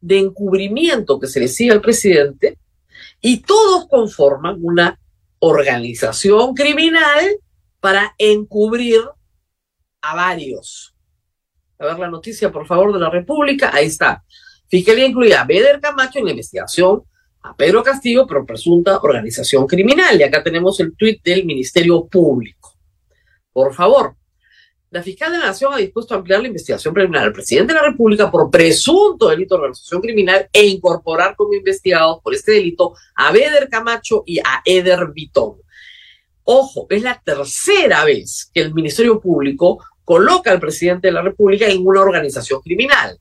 de 0.00 0.18
encubrimiento 0.18 1.18
que 1.18 1.28
se 1.28 1.40
le 1.40 1.48
sigue 1.48 1.72
al 1.72 1.80
presidente 1.80 2.58
y 3.20 3.42
todos 3.42 3.88
conforman 3.88 4.58
una 4.60 4.98
organización 5.44 6.54
criminal 6.54 7.36
para 7.80 8.14
encubrir 8.16 9.00
a 10.00 10.14
varios. 10.14 10.94
A 11.80 11.86
ver 11.86 11.98
la 11.98 12.08
noticia, 12.08 12.52
por 12.52 12.64
favor, 12.64 12.92
de 12.92 13.00
la 13.00 13.10
República. 13.10 13.74
Ahí 13.74 13.86
está. 13.86 14.22
Fiscalía 14.68 15.04
incluye 15.04 15.34
a 15.34 15.44
Beder 15.44 15.80
Camacho 15.80 16.20
en 16.20 16.26
la 16.26 16.30
investigación, 16.30 17.02
a 17.42 17.56
Pedro 17.56 17.82
Castillo 17.82 18.24
por 18.24 18.46
presunta 18.46 19.00
organización 19.00 19.66
criminal. 19.66 20.18
Y 20.18 20.22
acá 20.22 20.44
tenemos 20.44 20.78
el 20.78 20.96
tuit 20.96 21.20
del 21.24 21.44
Ministerio 21.44 22.06
Público. 22.06 22.76
Por 23.52 23.74
favor, 23.74 24.14
la 24.92 25.02
fiscal 25.02 25.32
de 25.32 25.38
la 25.38 25.46
Nación 25.46 25.72
ha 25.72 25.78
dispuesto 25.78 26.12
a 26.12 26.18
ampliar 26.18 26.40
la 26.42 26.48
investigación 26.48 26.92
preliminar 26.92 27.24
al 27.24 27.32
presidente 27.32 27.72
de 27.72 27.80
la 27.80 27.86
República 27.86 28.30
por 28.30 28.50
presunto 28.50 29.30
delito 29.30 29.54
de 29.54 29.60
organización 29.62 30.02
criminal 30.02 30.46
e 30.52 30.66
incorporar 30.66 31.34
como 31.34 31.54
investigados 31.54 32.20
por 32.22 32.34
este 32.34 32.52
delito 32.52 32.92
a 33.14 33.32
Beder 33.32 33.70
Camacho 33.70 34.22
y 34.26 34.38
a 34.40 34.60
Eder 34.66 35.10
Vitón. 35.14 35.56
Ojo, 36.44 36.86
es 36.90 37.02
la 37.02 37.18
tercera 37.24 38.04
vez 38.04 38.50
que 38.52 38.60
el 38.60 38.74
Ministerio 38.74 39.18
Público 39.18 39.82
coloca 40.04 40.50
al 40.50 40.60
presidente 40.60 41.08
de 41.08 41.12
la 41.12 41.22
República 41.22 41.66
en 41.66 41.86
una 41.86 42.02
organización 42.02 42.60
criminal. 42.60 43.18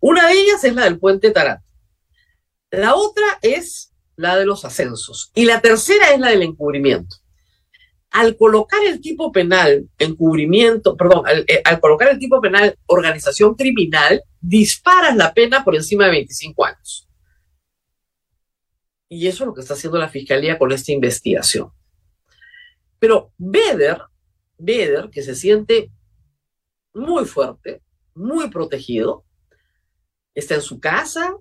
Una 0.00 0.26
de 0.26 0.32
ellas 0.32 0.64
es 0.64 0.74
la 0.74 0.84
del 0.84 0.98
puente 0.98 1.30
Tarata. 1.30 1.62
La 2.72 2.96
otra 2.96 3.38
es 3.42 3.92
la 4.16 4.36
de 4.36 4.44
los 4.44 4.64
ascensos. 4.64 5.30
Y 5.36 5.44
la 5.44 5.60
tercera 5.60 6.10
es 6.10 6.18
la 6.18 6.30
del 6.30 6.42
encubrimiento. 6.42 7.14
Al 8.16 8.34
colocar 8.34 8.82
el 8.82 9.02
tipo 9.02 9.30
penal 9.30 9.90
encubrimiento, 9.98 10.96
perdón, 10.96 11.26
al, 11.26 11.44
eh, 11.48 11.60
al, 11.62 11.80
colocar 11.80 12.08
el 12.08 12.18
tipo 12.18 12.40
penal 12.40 12.74
organización 12.86 13.54
criminal, 13.54 14.22
disparas 14.40 15.14
la 15.14 15.34
pena 15.34 15.62
por 15.62 15.76
encima 15.76 16.06
de 16.06 16.12
25 16.12 16.64
años. 16.64 17.06
Y 19.10 19.26
eso 19.26 19.44
es 19.44 19.48
lo 19.48 19.54
que 19.54 19.60
está 19.60 19.74
haciendo 19.74 19.98
la 19.98 20.08
fiscalía 20.08 20.58
con 20.58 20.72
esta 20.72 20.92
investigación. 20.92 21.70
Pero 22.98 23.32
Beder, 23.36 24.00
Beder, 24.56 25.10
que 25.10 25.22
se 25.22 25.34
siente 25.34 25.92
muy 26.94 27.26
fuerte, 27.26 27.82
muy 28.14 28.48
protegido, 28.48 29.26
está 30.34 30.54
en 30.54 30.62
su 30.62 30.80
casa, 30.80 31.36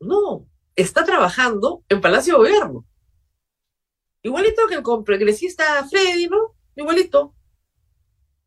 no, 0.00 0.48
está 0.74 1.04
trabajando 1.04 1.84
en 1.88 2.00
Palacio 2.00 2.34
de 2.34 2.38
Gobierno. 2.38 2.84
Igualito 4.26 4.66
que 4.68 4.74
el 4.74 4.82
congresista 4.82 5.86
Freddy, 5.88 6.26
¿no? 6.26 6.56
Igualito. 6.74 7.32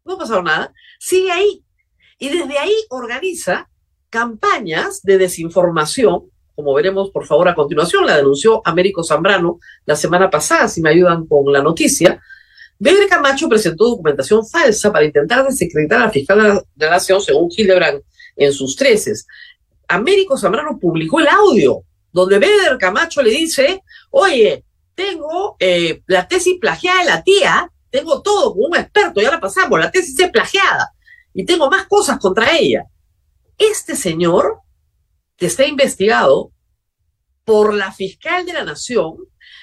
No 0.03 0.15
ha 0.15 0.17
pasado 0.17 0.43
nada. 0.43 0.73
Sigue 0.99 1.31
ahí. 1.31 1.63
Y 2.17 2.27
desde 2.27 2.57
ahí 2.57 2.73
organiza 2.89 3.69
campañas 4.09 5.01
de 5.03 5.17
desinformación, 5.17 6.29
como 6.53 6.73
veremos 6.73 7.11
por 7.11 7.25
favor 7.25 7.47
a 7.47 7.55
continuación, 7.55 8.05
la 8.05 8.17
denunció 8.17 8.61
Américo 8.65 9.05
Zambrano 9.05 9.59
la 9.85 9.95
semana 9.95 10.29
pasada, 10.29 10.67
si 10.67 10.81
me 10.81 10.89
ayudan 10.89 11.25
con 11.25 11.49
la 11.49 11.63
noticia. 11.63 12.21
Bedre 12.77 13.07
Camacho 13.07 13.47
presentó 13.47 13.85
documentación 13.85 14.45
falsa 14.45 14.91
para 14.91 15.05
intentar 15.05 15.45
desacreditar 15.45 16.01
a 16.01 16.05
la 16.05 16.11
fiscal 16.11 16.61
de 16.75 16.85
la 16.85 16.91
Nación, 16.91 17.21
según 17.21 17.49
Hildebrand, 17.55 18.01
en 18.35 18.51
sus 18.51 18.75
treces. 18.75 19.25
Américo 19.87 20.37
Zambrano 20.37 20.77
publicó 20.77 21.21
el 21.21 21.29
audio 21.29 21.83
donde 22.11 22.37
Beder 22.37 22.77
Camacho 22.77 23.21
le 23.21 23.29
dice, 23.29 23.81
oye, 24.09 24.65
tengo 24.99 25.55
eh, 25.59 26.03
la 26.07 26.27
tesis 26.27 26.57
plagiada 26.59 26.99
de 26.99 27.05
la 27.05 27.23
tía, 27.23 27.71
tengo 27.89 28.21
todo 28.21 28.51
como 28.51 28.67
un 28.67 28.75
experto, 28.75 29.21
ya 29.21 29.31
la 29.31 29.39
pasamos, 29.39 29.79
la 29.79 29.89
tesis 29.89 30.19
es 30.19 30.29
plagiada 30.29 30.93
y 31.33 31.45
tengo 31.45 31.69
más 31.69 31.87
cosas 31.87 32.19
contra 32.19 32.53
ella. 32.57 32.83
Este 33.57 33.95
señor, 33.95 34.59
que 35.37 35.45
está 35.45 35.65
investigado 35.65 36.51
por 37.45 37.73
la 37.73 37.93
fiscal 37.93 38.45
de 38.45 38.51
la 38.51 38.65
Nación, 38.65 39.15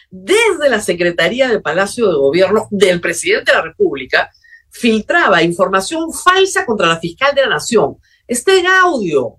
desde 0.09 0.71
la 0.71 0.81
Secretaría 0.81 1.49
del 1.49 1.61
Palacio 1.61 2.09
de 2.09 2.15
Gobierno 2.15 2.67
del 2.71 3.03
presidente 3.03 3.53
de 3.53 3.59
la 3.59 3.65
República, 3.65 4.31
filtraba 4.71 5.43
información 5.43 6.15
falsa 6.15 6.65
contra 6.65 6.89
la 6.89 6.99
fiscal 6.99 7.35
de 7.35 7.43
la 7.43 7.51
Nación. 7.51 7.99
Está 8.27 8.57
en 8.57 8.69
audio, 8.69 9.37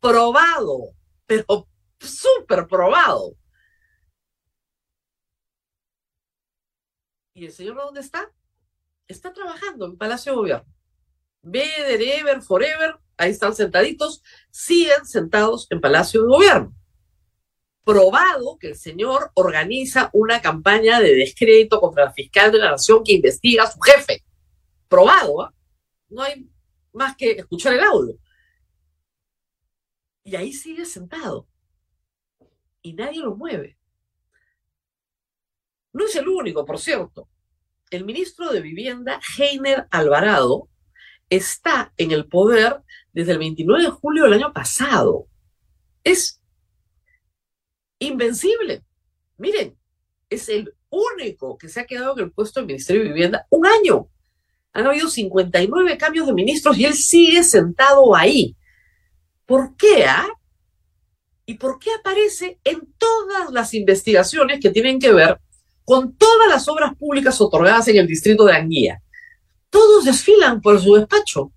probado, 0.00 0.94
pero 1.26 1.68
súper 2.00 2.66
probado. 2.66 3.34
¿Y 7.38 7.44
el 7.44 7.52
señor 7.52 7.76
dónde 7.76 8.00
está? 8.00 8.32
Está 9.06 9.32
trabajando 9.32 9.86
en 9.86 9.96
Palacio 9.96 10.32
de 10.32 10.38
Gobierno. 10.38 10.74
Beder, 11.40 12.02
Ever, 12.02 12.42
Forever, 12.42 12.96
ahí 13.16 13.30
están 13.30 13.54
sentaditos, 13.54 14.24
siguen 14.50 15.06
sentados 15.06 15.68
en 15.70 15.80
Palacio 15.80 16.22
de 16.22 16.26
Gobierno. 16.26 16.74
Probado 17.84 18.58
que 18.58 18.70
el 18.70 18.76
señor 18.76 19.30
organiza 19.34 20.10
una 20.14 20.42
campaña 20.42 20.98
de 20.98 21.14
descrédito 21.14 21.80
contra 21.80 22.06
la 22.06 22.12
fiscal 22.12 22.50
de 22.50 22.58
la 22.58 22.72
nación 22.72 23.04
que 23.04 23.12
investiga 23.12 23.62
a 23.62 23.70
su 23.70 23.78
jefe. 23.78 24.24
Probado, 24.88 25.44
¿eh? 25.44 25.54
no 26.08 26.22
hay 26.22 26.50
más 26.92 27.16
que 27.16 27.30
escuchar 27.30 27.74
el 27.74 27.84
audio. 27.84 28.18
Y 30.24 30.34
ahí 30.34 30.52
sigue 30.52 30.84
sentado 30.84 31.46
y 32.82 32.94
nadie 32.94 33.20
lo 33.20 33.36
mueve. 33.36 33.77
No 35.98 36.04
es 36.04 36.14
el 36.14 36.28
único, 36.28 36.64
por 36.64 36.78
cierto. 36.78 37.28
El 37.90 38.04
ministro 38.04 38.52
de 38.52 38.60
Vivienda, 38.60 39.20
Heiner 39.36 39.88
Alvarado, 39.90 40.68
está 41.28 41.92
en 41.96 42.12
el 42.12 42.28
poder 42.28 42.82
desde 43.12 43.32
el 43.32 43.38
29 43.38 43.82
de 43.82 43.90
julio 43.90 44.22
del 44.22 44.34
año 44.34 44.52
pasado. 44.52 45.26
Es 46.04 46.40
invencible. 47.98 48.84
Miren, 49.38 49.76
es 50.30 50.48
el 50.48 50.72
único 50.88 51.58
que 51.58 51.68
se 51.68 51.80
ha 51.80 51.84
quedado 51.84 52.16
en 52.16 52.26
el 52.26 52.30
puesto 52.30 52.60
del 52.60 52.68
Ministerio 52.68 53.02
de 53.02 53.08
Vivienda 53.08 53.48
un 53.50 53.66
año. 53.66 54.08
Han 54.74 54.86
habido 54.86 55.08
59 55.08 55.98
cambios 55.98 56.28
de 56.28 56.32
ministros 56.32 56.78
y 56.78 56.84
él 56.84 56.94
sigue 56.94 57.42
sentado 57.42 58.14
ahí. 58.14 58.56
¿Por 59.46 59.74
qué? 59.74 60.04
Ah? 60.04 60.28
¿Y 61.44 61.54
por 61.54 61.80
qué 61.80 61.90
aparece 61.98 62.60
en 62.62 62.86
todas 62.98 63.50
las 63.50 63.74
investigaciones 63.74 64.60
que 64.60 64.70
tienen 64.70 65.00
que 65.00 65.12
ver 65.12 65.40
con 65.88 66.14
todas 66.18 66.50
las 66.50 66.68
obras 66.68 66.94
públicas 66.96 67.40
otorgadas 67.40 67.88
en 67.88 67.96
el 67.96 68.06
distrito 68.06 68.44
de 68.44 68.52
Anguía? 68.52 69.00
Todos 69.70 70.04
desfilan 70.04 70.60
por 70.60 70.78
su 70.82 70.96
despacho. 70.96 71.50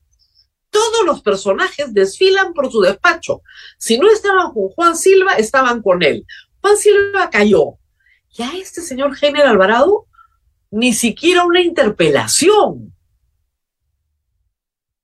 Todos 0.70 1.06
los 1.06 1.22
personajes 1.22 1.94
desfilan 1.94 2.54
por 2.54 2.72
su 2.72 2.80
despacho. 2.80 3.41
Si 3.78 3.98
no 3.98 4.10
estaban 4.10 4.54
con 4.54 4.70
Juan 4.70 4.96
Silva, 4.96 5.34
estaban 5.34 5.82
con 5.82 6.02
él. 6.02 6.26
Juan 6.62 6.78
Silva 6.78 7.30
cayó. 7.30 7.74
Y 8.30 8.41
a 8.44 8.56
este 8.56 8.82
señor 8.82 9.17
General 9.17 9.50
Alvarado 9.50 10.06
ni 10.70 10.94
siquiera 10.94 11.44
una 11.44 11.60
interpelación. 11.60 12.96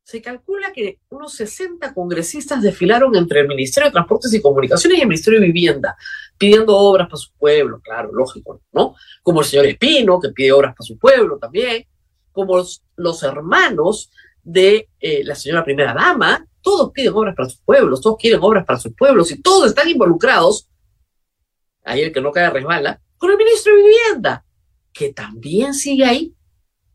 Se 0.07 0.21
calcula 0.21 0.71
que 0.71 1.01
unos 1.09 1.33
60 1.33 1.93
congresistas 1.93 2.61
desfilaron 2.61 3.13
entre 3.17 3.41
el 3.41 3.47
Ministerio 3.49 3.89
de 3.89 3.91
Transportes 3.91 4.33
y 4.33 4.41
Comunicaciones 4.41 4.99
y 4.99 5.01
el 5.01 5.07
Ministerio 5.09 5.41
de 5.41 5.47
Vivienda, 5.47 5.97
pidiendo 6.37 6.77
obras 6.77 7.07
para 7.07 7.17
su 7.17 7.33
pueblo, 7.33 7.81
claro, 7.81 8.13
lógico, 8.13 8.61
¿no? 8.71 8.95
Como 9.21 9.41
el 9.41 9.45
señor 9.45 9.65
Espino, 9.65 10.17
que 10.21 10.29
pide 10.29 10.53
obras 10.53 10.73
para 10.73 10.85
su 10.85 10.97
pueblo 10.97 11.37
también, 11.37 11.85
como 12.31 12.55
los, 12.55 13.23
hermanos 13.23 14.09
de 14.41 14.87
eh, 14.97 15.25
la 15.25 15.35
señora 15.35 15.65
primera 15.65 15.93
dama, 15.93 16.47
todos 16.61 16.93
piden 16.93 17.11
obras 17.13 17.35
para 17.35 17.49
sus 17.49 17.59
pueblos, 17.59 17.99
todos 17.99 18.15
quieren 18.17 18.39
obras 18.41 18.63
para 18.65 18.79
sus 18.79 18.93
pueblos 18.95 19.29
y 19.31 19.41
todos 19.41 19.67
están 19.67 19.89
involucrados, 19.89 20.69
ahí 21.83 22.03
el 22.03 22.13
que 22.13 22.21
no 22.21 22.31
cae 22.31 22.49
resbala, 22.49 23.01
con 23.17 23.29
el 23.29 23.35
ministro 23.35 23.75
de 23.75 23.83
Vivienda, 23.83 24.45
que 24.93 25.11
también 25.11 25.73
sigue 25.73 26.05
ahí 26.05 26.36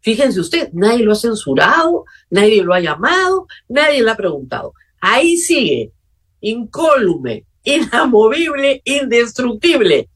Fíjense 0.02 0.40
usted, 0.40 0.70
nadie 0.72 1.04
lo 1.04 1.12
ha 1.12 1.16
censurado, 1.16 2.04
nadie 2.28 2.62
lo 2.62 2.74
ha 2.74 2.80
llamado, 2.80 3.46
nadie 3.68 4.02
le 4.02 4.10
ha 4.10 4.16
preguntado. 4.16 4.74
Ahí 5.00 5.36
sigue, 5.36 5.92
incólume, 6.40 7.46
inamovible, 7.62 8.82
indestructible. 8.84 10.10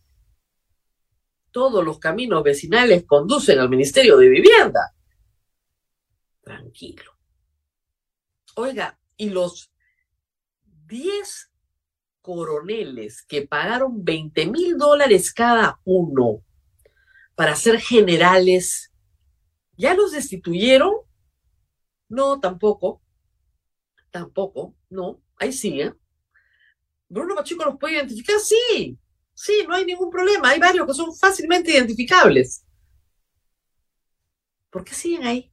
Todos 1.52 1.84
los 1.84 1.98
caminos 1.98 2.42
vecinales 2.42 3.04
conducen 3.06 3.60
al 3.60 3.68
Ministerio 3.68 4.16
de 4.16 4.28
Vivienda. 4.28 4.92
Tranquilo. 6.42 7.12
Oiga, 8.56 8.98
y 9.16 9.30
los 9.30 9.70
10 10.86 11.50
coroneles 12.20 13.22
que 13.22 13.46
pagaron 13.46 14.04
20 14.04 14.46
mil 14.46 14.76
dólares 14.76 15.32
cada 15.32 15.80
uno 15.84 16.42
para 17.36 17.54
ser 17.54 17.80
generales 17.80 18.92
¿Ya 19.76 19.94
los 19.94 20.12
destituyeron? 20.12 20.92
No, 22.08 22.40
tampoco. 22.40 23.02
Tampoco, 24.10 24.74
no. 24.88 25.20
Ahí 25.38 25.52
siguen. 25.52 25.96
¿Bruno 27.08 27.34
Pacheco 27.34 27.64
los 27.64 27.78
puede 27.78 27.94
identificar? 27.94 28.38
Sí, 28.40 28.98
sí, 29.34 29.64
no 29.68 29.74
hay 29.74 29.84
ningún 29.84 30.10
problema. 30.10 30.50
Hay 30.50 30.58
varios 30.58 30.86
que 30.86 30.94
son 30.94 31.14
fácilmente 31.14 31.72
identificables. 31.72 32.64
¿Por 34.70 34.84
qué 34.84 34.94
siguen 34.94 35.24
ahí? 35.24 35.52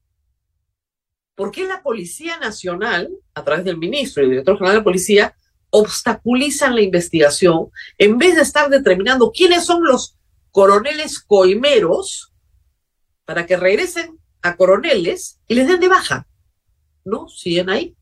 ¿Por 1.35 1.51
qué 1.51 1.65
la 1.65 1.81
Policía 1.81 2.37
Nacional, 2.37 3.09
a 3.33 3.43
través 3.43 3.65
del 3.65 3.77
ministro 3.77 4.21
y 4.21 4.25
el 4.25 4.31
director 4.31 4.57
general 4.57 4.75
de 4.75 4.79
la 4.79 4.83
Policía, 4.83 5.35
obstaculizan 5.69 6.75
la 6.75 6.81
investigación 6.81 7.69
en 7.97 8.17
vez 8.17 8.35
de 8.35 8.43
estar 8.43 8.69
determinando 8.69 9.31
quiénes 9.31 9.65
son 9.65 9.83
los 9.83 10.17
coroneles 10.51 11.19
coimeros 11.19 12.32
para 13.25 13.45
que 13.45 13.57
regresen 13.57 14.19
a 14.41 14.55
coroneles 14.55 15.39
y 15.47 15.55
les 15.55 15.67
den 15.67 15.79
de 15.79 15.87
baja. 15.87 16.27
¿No? 17.05 17.27
Siguen 17.27 17.69
ahí. 17.69 17.95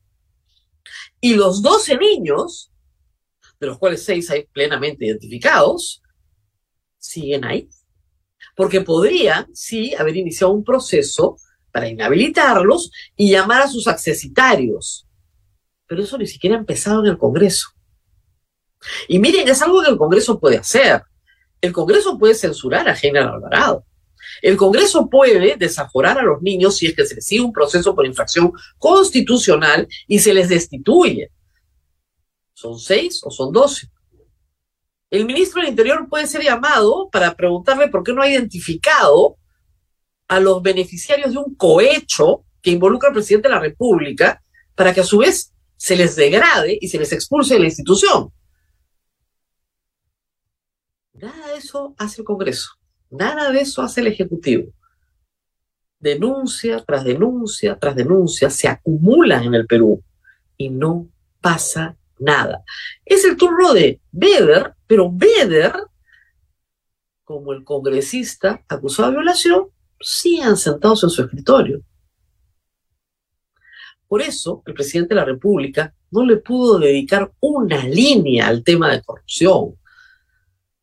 Y 1.19 1.35
los 1.35 1.61
12 1.61 1.97
niños, 1.97 2.71
de 3.59 3.67
los 3.67 3.77
cuales 3.77 4.03
seis 4.03 4.29
hay 4.31 4.45
plenamente 4.45 5.05
identificados, 5.05 6.01
siguen 6.97 7.45
ahí. 7.45 7.69
Porque 8.55 8.81
podrían, 8.81 9.53
sí, 9.55 9.93
haber 9.95 10.17
iniciado 10.17 10.51
un 10.53 10.63
proceso 10.63 11.37
para 11.71 11.87
inhabilitarlos 11.87 12.91
y 13.15 13.31
llamar 13.31 13.61
a 13.61 13.67
sus 13.67 13.87
accesitarios. 13.87 15.07
Pero 15.87 16.03
eso 16.03 16.17
ni 16.17 16.27
siquiera 16.27 16.55
ha 16.55 16.59
empezado 16.59 17.01
en 17.01 17.11
el 17.11 17.17
Congreso. 17.17 17.69
Y 19.07 19.19
miren, 19.19 19.47
es 19.47 19.61
algo 19.61 19.81
que 19.81 19.89
el 19.89 19.97
Congreso 19.97 20.39
puede 20.39 20.57
hacer. 20.57 21.03
El 21.61 21.71
Congreso 21.71 22.17
puede 22.17 22.33
censurar 22.33 22.89
a 22.89 22.95
General 22.95 23.35
Alvarado. 23.35 23.85
El 24.41 24.57
Congreso 24.57 25.09
puede 25.09 25.55
desaforar 25.57 26.17
a 26.17 26.23
los 26.23 26.41
niños 26.41 26.77
si 26.77 26.87
es 26.87 26.95
que 26.95 27.05
se 27.05 27.15
les 27.15 27.25
sigue 27.25 27.41
un 27.41 27.53
proceso 27.53 27.95
por 27.95 28.05
infracción 28.05 28.51
constitucional 28.77 29.87
y 30.07 30.19
se 30.19 30.33
les 30.33 30.49
destituye. 30.49 31.31
¿Son 32.53 32.79
seis 32.79 33.21
o 33.23 33.31
son 33.31 33.51
doce? 33.51 33.89
el 35.11 35.25
ministro 35.25 35.61
del 35.61 35.71
Interior 35.71 36.07
puede 36.09 36.25
ser 36.25 36.41
llamado 36.41 37.09
para 37.11 37.35
preguntarle 37.35 37.89
por 37.89 38.01
qué 38.01 38.13
no 38.13 38.21
ha 38.21 38.29
identificado 38.29 39.37
a 40.29 40.39
los 40.39 40.63
beneficiarios 40.63 41.33
de 41.33 41.37
un 41.37 41.53
cohecho 41.55 42.45
que 42.61 42.71
involucra 42.71 43.09
al 43.09 43.13
presidente 43.13 43.49
de 43.49 43.55
la 43.55 43.59
República 43.59 44.41
para 44.73 44.93
que 44.93 45.01
a 45.01 45.03
su 45.03 45.17
vez 45.17 45.53
se 45.75 45.97
les 45.97 46.15
degrade 46.15 46.77
y 46.79 46.87
se 46.87 46.97
les 46.97 47.11
expulse 47.11 47.55
de 47.55 47.59
la 47.59 47.65
institución. 47.65 48.31
Nada 51.13 51.49
de 51.49 51.57
eso 51.57 51.93
hace 51.97 52.21
el 52.21 52.25
Congreso, 52.25 52.69
nada 53.11 53.51
de 53.51 53.61
eso 53.61 53.81
hace 53.81 54.01
el 54.01 54.07
Ejecutivo. 54.07 54.71
Denuncia 55.99 56.83
tras 56.83 57.03
denuncia 57.03 57.77
tras 57.77 57.95
denuncia 57.95 58.49
se 58.49 58.67
acumulan 58.67 59.43
en 59.43 59.53
el 59.53 59.67
Perú 59.67 60.03
y 60.57 60.69
no 60.69 61.07
pasa 61.39 61.95
nada. 62.17 62.63
Es 63.05 63.23
el 63.25 63.37
turno 63.37 63.73
de 63.73 63.99
Beder, 64.11 64.73
pero 64.87 65.11
Beder, 65.11 65.73
como 67.23 67.53
el 67.53 67.63
congresista 67.63 68.63
acusado 68.67 69.09
de 69.09 69.17
violación, 69.17 69.67
siguen 69.99 70.57
sentados 70.57 71.03
en 71.03 71.09
su 71.09 71.21
escritorio. 71.21 71.83
Por 74.07 74.21
eso, 74.21 74.61
el 74.65 74.73
presidente 74.73 75.13
de 75.13 75.21
la 75.21 75.25
República 75.25 75.93
no 76.09 76.25
le 76.25 76.37
pudo 76.37 76.79
dedicar 76.79 77.31
una 77.39 77.85
línea 77.85 78.47
al 78.47 78.63
tema 78.63 78.91
de 78.91 79.01
corrupción, 79.01 79.75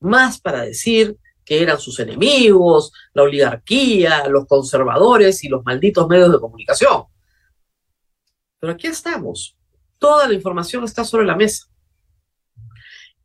más 0.01 0.41
para 0.41 0.63
decir 0.63 1.19
que 1.49 1.63
eran 1.63 1.81
sus 1.81 1.99
enemigos, 1.99 2.93
la 3.15 3.23
oligarquía, 3.23 4.29
los 4.29 4.47
conservadores 4.47 5.43
y 5.45 5.49
los 5.49 5.65
malditos 5.65 6.07
medios 6.07 6.31
de 6.31 6.41
comunicación. 6.41 7.05
Pero 8.61 8.75
aquí 8.75 8.87
estamos. 8.87 9.57
Toda 9.99 10.29
la 10.29 10.35
información 10.35 10.85
está 10.85 11.05
sobre 11.05 11.25
la 11.25 11.37
mesa. 11.37 11.65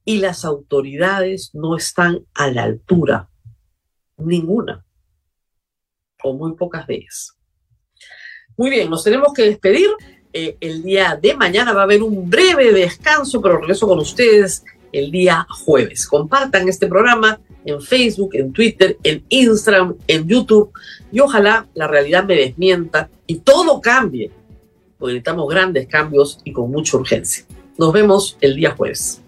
Y 0.06 0.20
las 0.20 0.46
autoridades 0.46 1.50
no 1.52 1.76
están 1.76 2.26
a 2.34 2.50
la 2.50 2.64
altura. 2.64 3.30
Ninguna 4.16 4.86
o 6.24 6.34
muy 6.34 6.56
pocas 6.56 6.88
veces. 6.88 7.34
Muy 8.56 8.70
bien, 8.70 8.90
nos 8.90 9.04
tenemos 9.04 9.34
que 9.34 9.44
despedir. 9.44 9.90
Eh, 10.32 10.56
el 10.62 10.82
día 10.82 11.20
de 11.22 11.36
mañana 11.36 11.74
va 11.74 11.82
a 11.82 11.84
haber 11.84 12.02
un 12.02 12.30
breve 12.30 12.72
descanso, 12.72 13.42
pero 13.42 13.58
regreso 13.58 13.86
con 13.86 14.00
ustedes 14.00 14.64
el 14.94 15.12
día 15.12 15.46
jueves. 15.50 16.08
Compartan 16.08 16.70
este 16.70 16.88
programa 16.88 17.40
en 17.66 17.82
Facebook, 17.82 18.30
en 18.34 18.54
Twitter, 18.54 18.98
en 19.04 19.24
Instagram, 19.30 19.96
en 20.08 20.28
YouTube 20.28 20.72
y 21.12 21.20
ojalá 21.20 21.68
la 21.74 21.88
realidad 21.88 22.24
me 22.24 22.36
desmienta 22.36 23.10
y 23.28 23.40
todo 23.40 23.82
cambie, 23.82 24.32
necesitamos 25.02 25.50
grandes 25.50 25.88
cambios 25.88 26.40
y 26.44 26.54
con 26.54 26.72
mucha 26.72 26.98
urgencia. 26.98 27.46
Nos 27.78 27.92
vemos 27.92 28.38
el 28.42 28.56
día 28.56 28.72
jueves. 28.72 29.22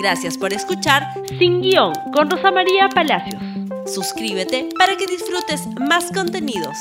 Gracias 0.00 0.38
por 0.38 0.52
escuchar 0.52 1.02
Sin 1.38 1.60
Guión 1.60 1.92
con 2.12 2.30
Rosa 2.30 2.50
María 2.50 2.88
Palacios. 2.88 3.40
Suscríbete 3.86 4.68
para 4.78 4.96
que 4.96 5.06
disfrutes 5.06 5.66
más 5.88 6.10
contenidos. 6.12 6.76